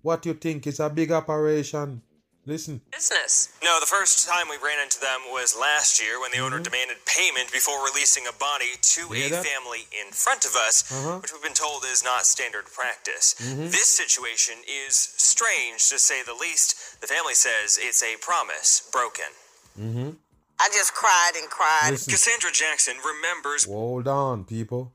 [0.00, 2.02] What you think is a big operation?
[2.44, 2.80] Listen.
[2.90, 3.54] Business.
[3.62, 6.64] No, the first time we ran into them was last year when the owner mm-hmm.
[6.64, 9.46] demanded payment before releasing a body to a that?
[9.46, 11.18] family in front of us, uh-huh.
[11.22, 13.36] which we've been told is not standard practice.
[13.38, 13.70] Mm-hmm.
[13.70, 17.00] This situation is strange to say the least.
[17.00, 19.30] The family says it's a promise broken.
[19.78, 20.10] Mm-hmm.
[20.58, 21.92] I just cried and cried.
[21.92, 22.10] Listen.
[22.10, 23.66] Cassandra Jackson remembers.
[23.66, 24.92] Hold on, people.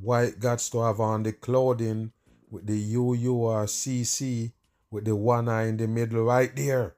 [0.00, 2.12] White got to have on the clothing
[2.50, 4.52] with the UURCC
[4.90, 6.94] with the one eye in the middle right there.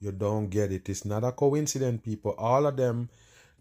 [0.00, 0.88] You don't get it.
[0.88, 2.34] It's not a coincidence, people.
[2.38, 3.08] All of them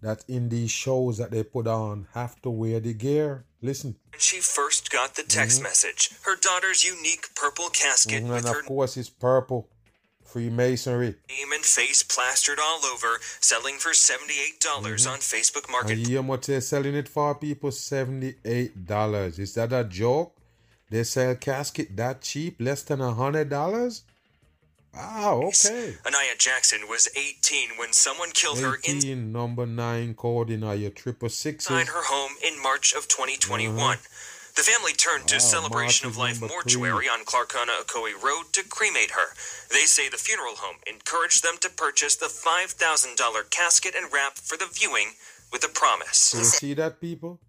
[0.02, 3.46] that in these shows that they put on have to wear the gear.
[3.62, 3.96] Listen.
[4.12, 5.64] When she first got the text mm-hmm.
[5.64, 8.60] message, her daughter's unique purple casket mm-hmm, with and her.
[8.62, 9.70] of course, it's purple.
[10.24, 11.16] Freemasonry.
[11.30, 15.10] Name and face plastered all over, selling for $78 mm-hmm.
[15.10, 15.94] on Facebook Market.
[15.94, 19.40] And you much they're selling it for people $78.
[19.40, 20.37] Is that a joke?
[20.90, 24.04] They sell casket that cheap, less than a hundred dollars.
[24.94, 25.96] Wow, okay.
[26.06, 31.70] Anaya Jackson was 18 when someone killed 18, her in number nine coordinator triple six
[31.70, 33.78] inside her home in March of 2021.
[33.78, 33.96] Uh-huh.
[34.56, 37.10] The family turned to wow, Celebration of Life Mortuary three.
[37.10, 39.36] on Clarcona Ocoee Road to cremate her.
[39.70, 44.58] They say the funeral home encouraged them to purchase the $5,000 casket and wrap for
[44.58, 45.10] the viewing
[45.52, 46.34] with a promise.
[46.36, 47.40] You see that, people?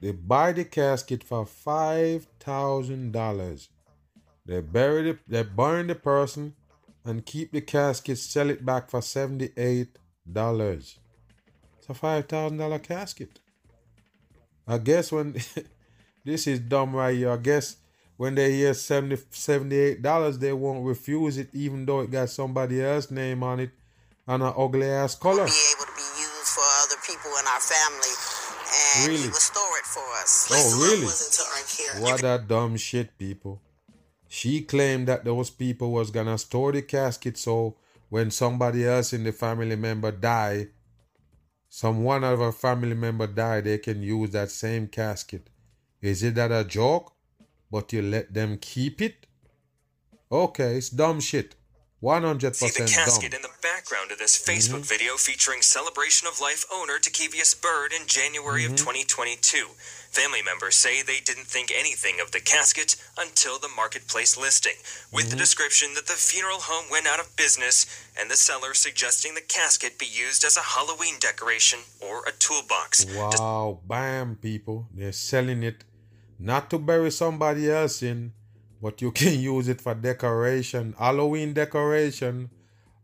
[0.00, 3.68] They buy the casket for five thousand dollars.
[4.46, 6.54] They bury it, they burn the person
[7.04, 9.98] and keep the casket, sell it back for seventy-eight
[10.30, 10.98] dollars.
[11.78, 13.40] It's a five thousand dollar casket.
[14.66, 15.34] I guess when
[16.24, 17.76] this is dumb right here, I guess
[18.16, 22.82] when they hear 70 78 dollars they won't refuse it even though it got somebody
[22.82, 23.70] else's name on it
[24.26, 25.44] and an ugly ass color.
[25.44, 28.14] Be able to be used for other people in our family
[28.66, 29.22] and really?
[29.22, 29.34] he it
[29.96, 30.48] for us.
[30.52, 32.02] Oh, really?
[32.02, 33.62] What a dumb shit, people.
[34.28, 37.76] She claimed that those people was gonna store the casket so
[38.08, 40.68] when somebody else in the family member die,
[41.68, 45.48] some one of her family member die, they can use that same casket.
[46.00, 47.12] Is it that a joke?
[47.70, 49.26] But you let them keep it?
[50.30, 51.56] Okay, it's dumb shit.
[52.02, 53.38] 100% See the casket dumb.
[53.38, 54.94] in the background of this Facebook mm-hmm.
[54.94, 58.74] video featuring Celebration of Life owner Takevius Bird in January mm-hmm.
[58.74, 59.64] of 2022.
[60.10, 64.76] Family members say they didn't think anything of the casket until the marketplace listing,
[65.10, 65.30] with mm-hmm.
[65.30, 67.86] the description that the funeral home went out of business
[68.18, 73.06] and the seller suggesting the casket be used as a Halloween decoration or a toolbox.
[73.16, 74.86] Wow, bam, people.
[74.92, 75.84] They're selling it
[76.38, 78.32] not to bury somebody else in
[78.80, 82.50] but you can use it for decoration, Halloween decoration,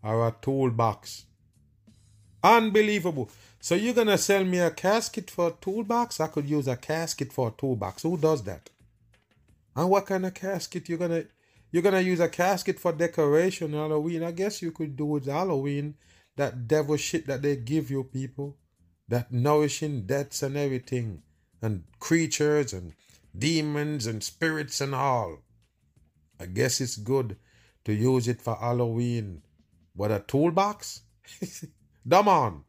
[0.03, 1.27] or a toolbox.
[2.43, 3.31] Unbelievable.
[3.61, 6.19] So you're gonna sell me a casket for a toolbox?
[6.19, 8.03] I could use a casket for a toolbox.
[8.03, 8.71] Who does that?
[9.77, 11.25] And what kind of casket you're gonna
[11.71, 14.25] you're gonna use a casket for decoration Halloween?
[14.25, 15.95] I guess you could do with Halloween
[16.37, 18.57] that devil shit that they give you people,
[19.09, 21.23] that nourishing deaths and everything,
[21.61, 22.95] and creatures and
[23.37, 25.39] demons and spirits and all.
[26.43, 27.37] I guess it's good
[27.85, 29.43] to use it for Halloween.
[29.95, 31.03] But a toolbox?
[32.09, 32.65] Dumb on.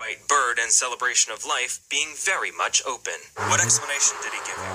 [0.00, 3.18] Right, bird and celebration of life being very much open.
[3.50, 4.72] What explanation did he give you?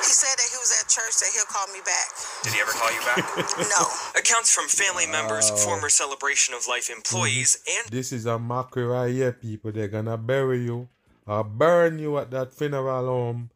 [0.00, 2.06] He said that he was at church that he'll call me back.
[2.44, 3.26] Did he ever call you back?
[3.76, 3.82] no.
[4.16, 7.82] Accounts from family members, former celebration of life employees, mm-hmm.
[7.82, 9.72] and this is a mockery right here, people.
[9.72, 10.88] They're gonna bury you
[11.26, 13.50] or burn you at that funeral home,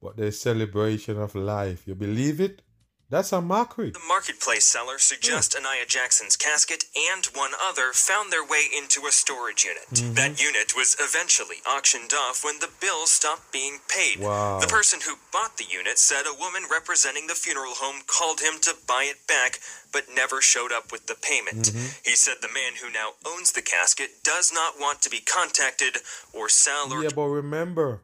[0.00, 1.82] but the celebration of life.
[1.86, 2.62] You believe it?
[3.10, 3.90] That's a mockery.
[3.90, 5.58] The marketplace seller suggests mm.
[5.58, 9.90] Anaya Jackson's casket and one other found their way into a storage unit.
[9.90, 10.14] Mm-hmm.
[10.14, 14.20] That unit was eventually auctioned off when the bill stopped being paid.
[14.20, 14.60] Wow.
[14.60, 18.62] The person who bought the unit said a woman representing the funeral home called him
[18.62, 19.58] to buy it back,
[19.92, 21.66] but never showed up with the payment.
[21.66, 22.06] Mm-hmm.
[22.08, 25.98] He said the man who now owns the casket does not want to be contacted
[26.32, 27.02] or sell.
[27.02, 28.02] Yeah, but remember,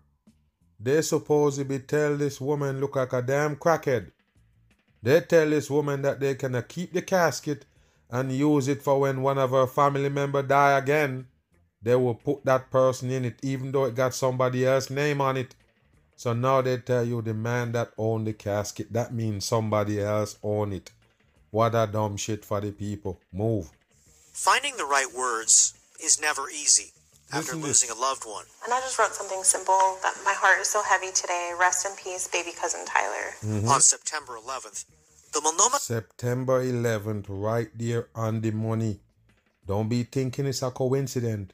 [0.80, 4.10] they supposedly tell this woman look like a damn crackhead.
[5.06, 7.64] They tell this woman that they can keep the casket
[8.10, 11.28] and use it for when one of her family member die again.
[11.80, 15.36] They will put that person in it even though it got somebody else's name on
[15.36, 15.54] it.
[16.16, 20.40] So now they tell you the man that owned the casket, that means somebody else
[20.42, 20.90] own it.
[21.52, 23.20] What a dumb shit for the people.
[23.32, 23.70] Move.
[24.32, 26.95] Finding the right words is never easy
[27.32, 28.44] after losing a loved one.
[28.64, 31.52] And I just wrote something simple that my heart is so heavy today.
[31.58, 33.34] Rest in peace, baby cousin Tyler.
[33.42, 33.68] Mm-hmm.
[33.68, 34.84] On September 11th,
[35.32, 35.78] the Multnomah.
[35.80, 39.00] September 11th, right there on the money.
[39.66, 41.52] Don't be thinking it's a coincidence.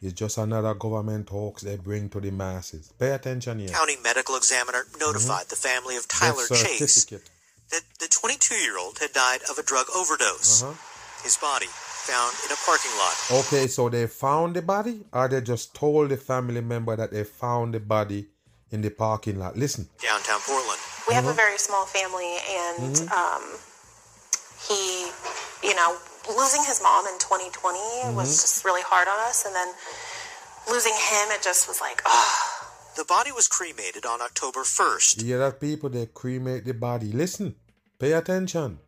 [0.00, 2.92] It's just another government hoax they bring to the masses.
[2.98, 3.70] Pay attention here.
[3.70, 5.50] County medical examiner notified mm-hmm.
[5.50, 7.06] the family of Tyler Chase
[7.70, 10.62] that the 22 year old had died of a drug overdose.
[10.62, 10.74] Uh-huh.
[11.24, 11.66] his body
[12.08, 13.16] found in a parking lot.
[13.44, 17.24] Okay, so they found the body, or they just told the family member that they
[17.24, 18.28] found the body
[18.70, 19.56] in the parking lot?
[19.56, 19.88] Listen.
[20.00, 20.80] Downtown Portland.
[21.08, 23.12] We have a very small family, and Mhm.
[23.12, 23.44] um,
[24.68, 25.10] he,
[25.68, 25.96] you know,
[26.36, 28.40] losing his mom in 2020 was Mhm.
[28.44, 29.68] just really hard on us, and then
[30.68, 32.38] losing him, it just was like, oh.
[32.96, 35.18] The body was cremated on October 1st.
[35.22, 37.12] You hear that people, they cremate the body.
[37.12, 37.54] Listen,
[38.00, 38.80] pay attention.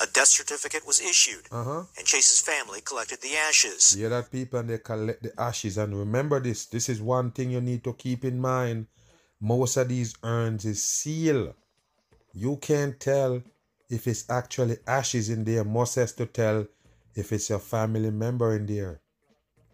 [0.00, 1.84] A death certificate was issued, Uh-huh.
[1.96, 3.90] and Chase's family collected the ashes.
[3.94, 5.76] Hear that people and they collect the ashes.
[5.76, 8.86] And remember this, this is one thing you need to keep in mind.
[9.40, 11.54] Most of these urns is sealed.
[12.32, 13.42] You can't tell
[13.88, 15.64] if it's actually ashes in there.
[15.64, 16.66] Most has to tell
[17.14, 19.00] if it's your family member in there.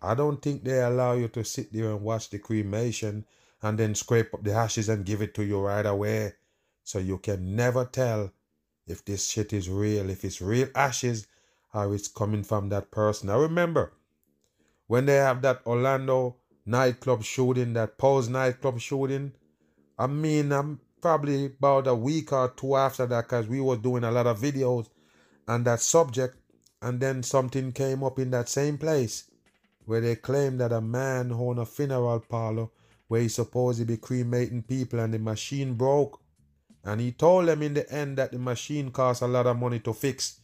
[0.01, 3.27] I don't think they allow you to sit there and watch the cremation
[3.63, 6.35] and then scrape up the ashes and give it to you right away.
[6.83, 8.33] So you can never tell
[8.87, 11.27] if this shit is real, if it's real ashes
[11.73, 13.29] or it's coming from that person.
[13.29, 13.93] Now remember,
[14.87, 19.33] when they have that Orlando nightclub shooting, that Pulse nightclub shooting,
[19.99, 24.05] I mean, I'm probably about a week or two after that because we was doing
[24.05, 24.89] a lot of videos
[25.47, 26.37] on that subject,
[26.81, 29.31] and then something came up in that same place
[29.85, 32.69] where they claimed that a man owned a funeral parlor
[33.09, 36.21] where he supposed to be cremating people and the machine broke.
[36.85, 39.81] And he told them in the end that the machine costs a lot of money
[39.81, 40.41] to fix.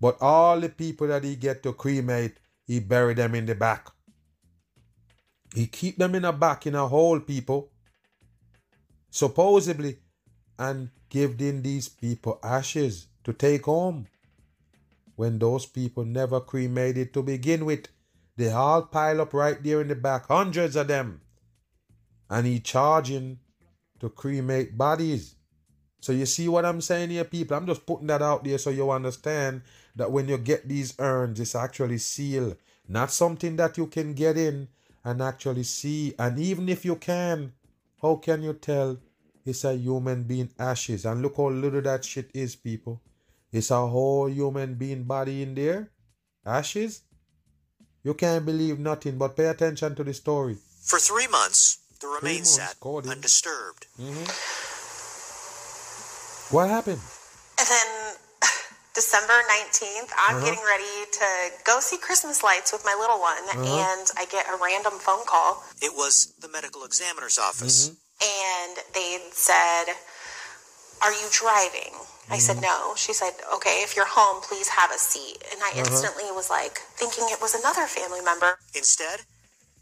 [0.00, 3.88] But all the people that he get to cremate, he bury them in the back.
[5.54, 7.70] He keep them in the back in a hole, people.
[9.10, 9.98] Supposedly,
[10.58, 14.06] and give in these people ashes to take home.
[15.16, 17.88] When those people never cremated to begin with,
[18.36, 21.20] they all pile up right there in the back, hundreds of them.
[22.30, 23.40] And he charging
[24.00, 25.36] to cremate bodies.
[26.02, 27.56] So you see what I'm saying here, people?
[27.56, 29.62] I'm just putting that out there so you understand
[29.94, 32.56] that when you get these urns, it's actually sealed.
[32.88, 34.66] Not something that you can get in
[35.04, 36.12] and actually see.
[36.18, 37.52] And even if you can,
[38.02, 38.98] how can you tell
[39.46, 41.04] it's a human being ashes?
[41.04, 43.00] And look how little that shit is, people.
[43.52, 45.88] It's a whole human being body in there.
[46.44, 47.02] Ashes?
[48.02, 50.56] You can't believe nothing, but pay attention to the story.
[50.82, 54.26] For three months, the remains sat God, yeah.
[56.52, 56.54] Undisturbed.
[56.54, 57.00] What happened?
[57.58, 58.16] And then
[58.94, 60.44] December 19th, I'm Uh-huh.
[60.44, 61.26] getting ready to
[61.64, 63.88] go see Christmas lights with my little one, Uh-huh.
[63.88, 67.90] and I get a random phone call, It was the medical examiner's office.
[68.20, 69.96] and they said,
[71.02, 71.94] Are you driving?
[72.30, 72.94] I said, No.
[72.96, 75.42] She said, Okay, if you're home, please have a seat.
[75.50, 75.82] And I Uh-huh.
[75.84, 78.58] instantly was like, thinking it was another family member.
[78.74, 79.26] Instead,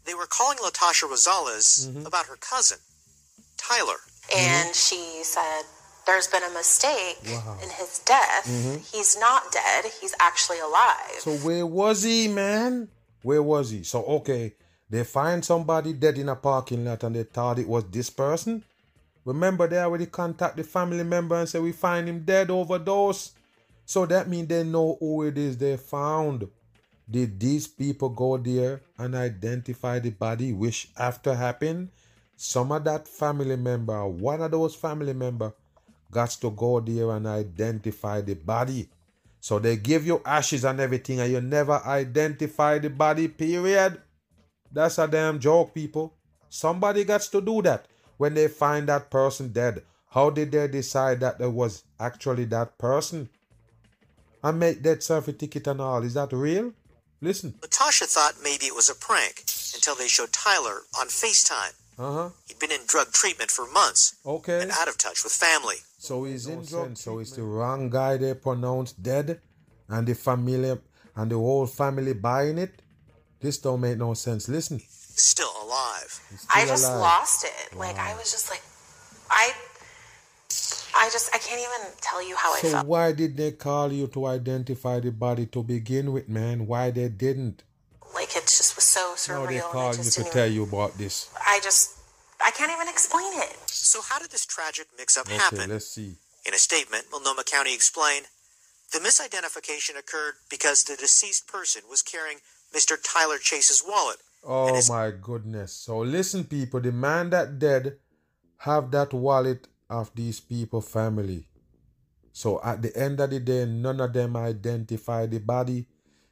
[0.05, 2.05] they were calling Latasha Rosales Mm-hmm.
[2.07, 2.79] about her cousin,
[3.57, 3.99] Tyler.
[4.33, 5.63] And she said,
[6.05, 7.57] There's been a mistake Wow.
[7.63, 8.45] in his death.
[8.47, 8.79] Mhm.
[8.91, 11.19] He's not dead, he's actually alive.
[11.19, 12.89] So where was he, man?
[13.23, 13.83] Where was he?
[13.83, 14.55] So okay,
[14.89, 18.63] they find somebody dead in a parking lot and they thought it was this person.
[19.23, 23.31] Remember, they already contact the family member and say we find him dead overdose.
[23.85, 26.47] So that means they know who it is they found.
[27.09, 31.89] Did these people go there and identify the body which after happened?
[32.37, 35.53] Some of that family member, one of those family member,
[36.11, 38.89] got to go there and identify the body.
[39.39, 43.99] So they give you ashes and everything, and you never identify the body, period.
[44.71, 46.13] That's a damn joke, people.
[46.49, 47.85] Somebody got to do that
[48.17, 49.83] when they find that person dead.
[50.09, 53.29] How did they decide that it was actually that person?
[54.43, 55.07] And make death
[55.37, 56.03] ticket and all.
[56.03, 56.73] Is that real?
[57.21, 57.53] Listen.
[57.61, 59.43] Latasha thought maybe it was a prank
[59.75, 61.73] until they showed Tyler on FaceTime.
[61.99, 62.29] Uh huh.
[62.47, 64.61] He'd been in drug treatment for months Okay.
[64.61, 65.77] and out of touch with family.
[66.01, 66.97] So he's in drug.
[66.97, 69.39] So it's the wrong guy they pronounced dead,
[69.87, 70.75] and the family
[71.15, 72.81] and the whole family buying it.
[73.39, 74.49] This don't make no sense.
[74.49, 74.79] Listen.
[74.79, 76.11] Still alive.
[76.55, 77.01] I just alive.
[77.01, 77.77] lost it.
[77.77, 78.63] Like I was just like,
[79.29, 79.51] I,
[80.97, 82.87] I just I can't even tell you how I So felt.
[82.87, 86.65] why did they call you to identify the body to begin with, man?
[86.65, 87.61] Why they didn't?
[88.15, 89.69] Like it just was so Now they surreal.
[89.69, 91.29] and I call you to tell you about this.
[91.45, 91.93] I just
[92.43, 93.53] I can't even explain it.
[93.83, 95.69] So how did this tragic mix-up Okay, happen?
[95.69, 96.15] let's see.
[96.45, 98.27] In a statement, Multnomah County explained
[98.93, 102.37] the misidentification occurred because the deceased person was carrying
[102.75, 102.97] Mr.
[103.01, 104.17] Tyler Chase's wallet.
[104.43, 105.73] Oh my goodness.
[105.73, 107.97] So listen, people, the man that dead
[108.57, 111.45] have that wallet of these people family.
[112.33, 115.85] So at the end of the day, none of them identify the body.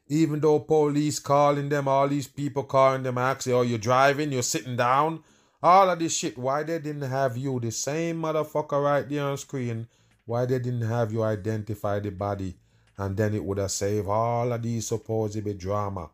[0.07, 4.41] Even though police calling them, all these people calling them, asking, oh, you're driving, you're
[4.41, 5.23] sitting down,
[5.61, 6.37] all of this shit.
[6.37, 9.87] Why they didn't have you, the same motherfucker right there on screen,
[10.25, 12.55] why they didn't have you identify the body
[12.99, 16.09] And then it would have saved all of these supposed drama.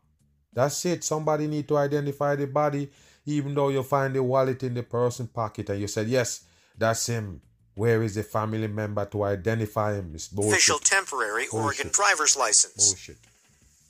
[0.54, 1.04] That's it.
[1.04, 2.92] Somebody need to identify the body,
[3.26, 6.46] even though you find the wallet in the person's pocket and you said, yes,
[6.78, 7.42] that's him.
[7.74, 10.12] Where is the family member to identify him?
[10.14, 10.54] It's bullshit.
[10.54, 11.66] Official temporary bullshit.
[11.66, 12.94] Oregon driver's license.
[12.94, 13.18] Bullshit.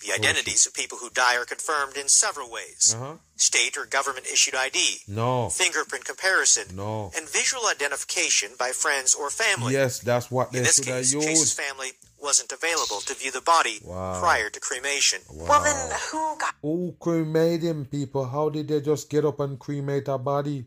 [0.02, 2.96] The identities of people who die are confirmed in several ways.
[2.96, 3.16] Uh-huh.
[3.38, 5.00] State or government issued ID.
[5.08, 5.50] No.
[5.50, 6.76] Fingerprint comparison.
[6.76, 7.12] No.
[7.16, 9.74] And visual identification by friends or family.
[9.74, 11.24] Yes, that's what they in this should case, have.
[11.24, 11.92] Chase's family
[12.22, 14.20] wasn't available to view the body wow.
[14.20, 15.22] prior to cremation.
[15.32, 15.46] Wow.
[15.48, 16.56] Well, then who got.
[16.62, 18.26] Who cremated him, people?
[18.26, 20.66] How did they just get up and cremate a body?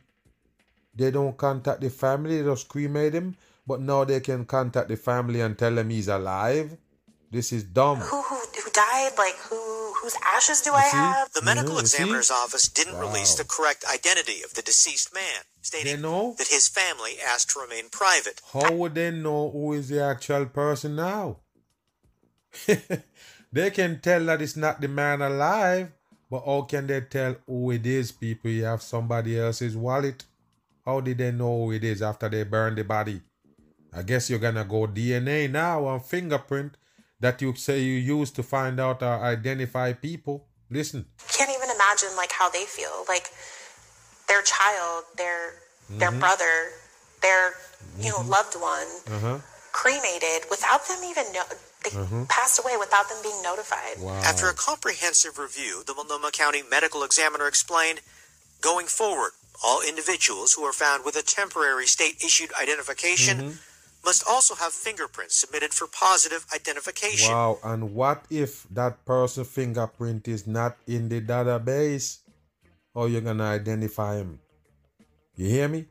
[0.95, 4.97] They don't contact the family, they just cremate him, but now they can contact the
[4.97, 6.77] family and tell them he's alive.
[7.31, 7.99] This is dumb.
[7.99, 9.13] Who who, who died?
[9.19, 10.97] Like who whose ashes do you I see?
[10.97, 11.33] have?
[11.33, 12.35] The medical Yeah, examiner's see?
[12.35, 13.09] office didn't Wow.
[13.09, 16.35] release the correct identity of the deceased man, They stating know?
[16.39, 18.41] that his family asked to remain private.
[18.53, 21.41] How would they know who is the actual person now?
[23.53, 25.93] they can tell that it's not the man alive,
[26.31, 28.51] but how can they tell who it is, people?
[28.51, 30.25] You have somebody else's wallet.
[30.87, 33.21] How did they know who it is after they burn the body?
[33.93, 36.77] I guess you're gonna go DNA now on fingerprint
[37.21, 40.47] that you say you use to find out or identify people.
[40.71, 41.07] Listen.
[41.33, 43.05] Can't even imagine like how they feel.
[43.09, 43.31] Like
[44.29, 45.55] their child, their
[45.89, 46.21] their Mhm.
[46.21, 46.73] brother,
[47.23, 47.55] their
[47.99, 48.29] you know Mhm.
[48.29, 49.39] loved one Uh-huh.
[49.73, 51.45] cremated without them even know
[51.85, 52.25] they Uh-huh.
[52.29, 53.99] passed away without them being notified.
[53.99, 54.21] Wow.
[54.23, 58.01] After a comprehensive review, the Multnomah County medical examiner explained
[58.61, 63.59] going forward, all individuals who are found with a temporary state issued identification Mhm.
[64.05, 67.33] Must also have fingerprints submitted for positive identification.
[67.33, 72.19] Wow, and what if that person's fingerprint is not in the database?
[72.95, 74.41] How you gonna identify him?
[75.37, 75.87] You hear me?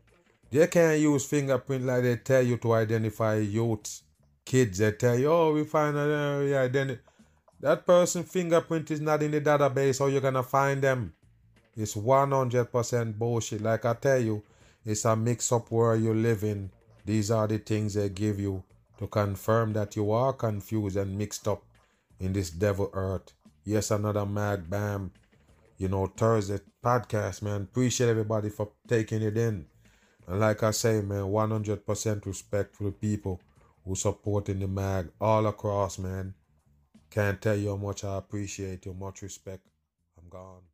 [0.50, 4.04] They can't use fingerprint like they tell you to identify youths,
[4.46, 4.80] kids.
[4.80, 7.00] They tell you, oh, we find uh, we identi-"
[7.60, 10.00] That person's fingerprint is not in the database.
[10.00, 11.14] How you gonna find them?
[11.76, 13.62] It's one hundred percent bullshit.
[13.62, 14.44] Like I tell you,
[14.86, 16.72] it's a mix-up where you live in.
[17.08, 18.66] These are the things they give you
[19.00, 21.64] to confirm that you are confused and mixed up
[22.20, 23.32] in this devil earth.
[23.64, 25.12] Yes, another mag bam.
[25.78, 27.62] You know, Thursday podcast, man.
[27.62, 29.68] Appreciate everybody for taking it in.
[30.28, 33.40] And like I say, man, 100% respect for the people
[33.86, 36.34] who supporting the mag all across, man.
[37.10, 38.94] Can't tell you how much I appreciate you.
[38.94, 39.66] Much respect.
[40.22, 40.67] I'm gone.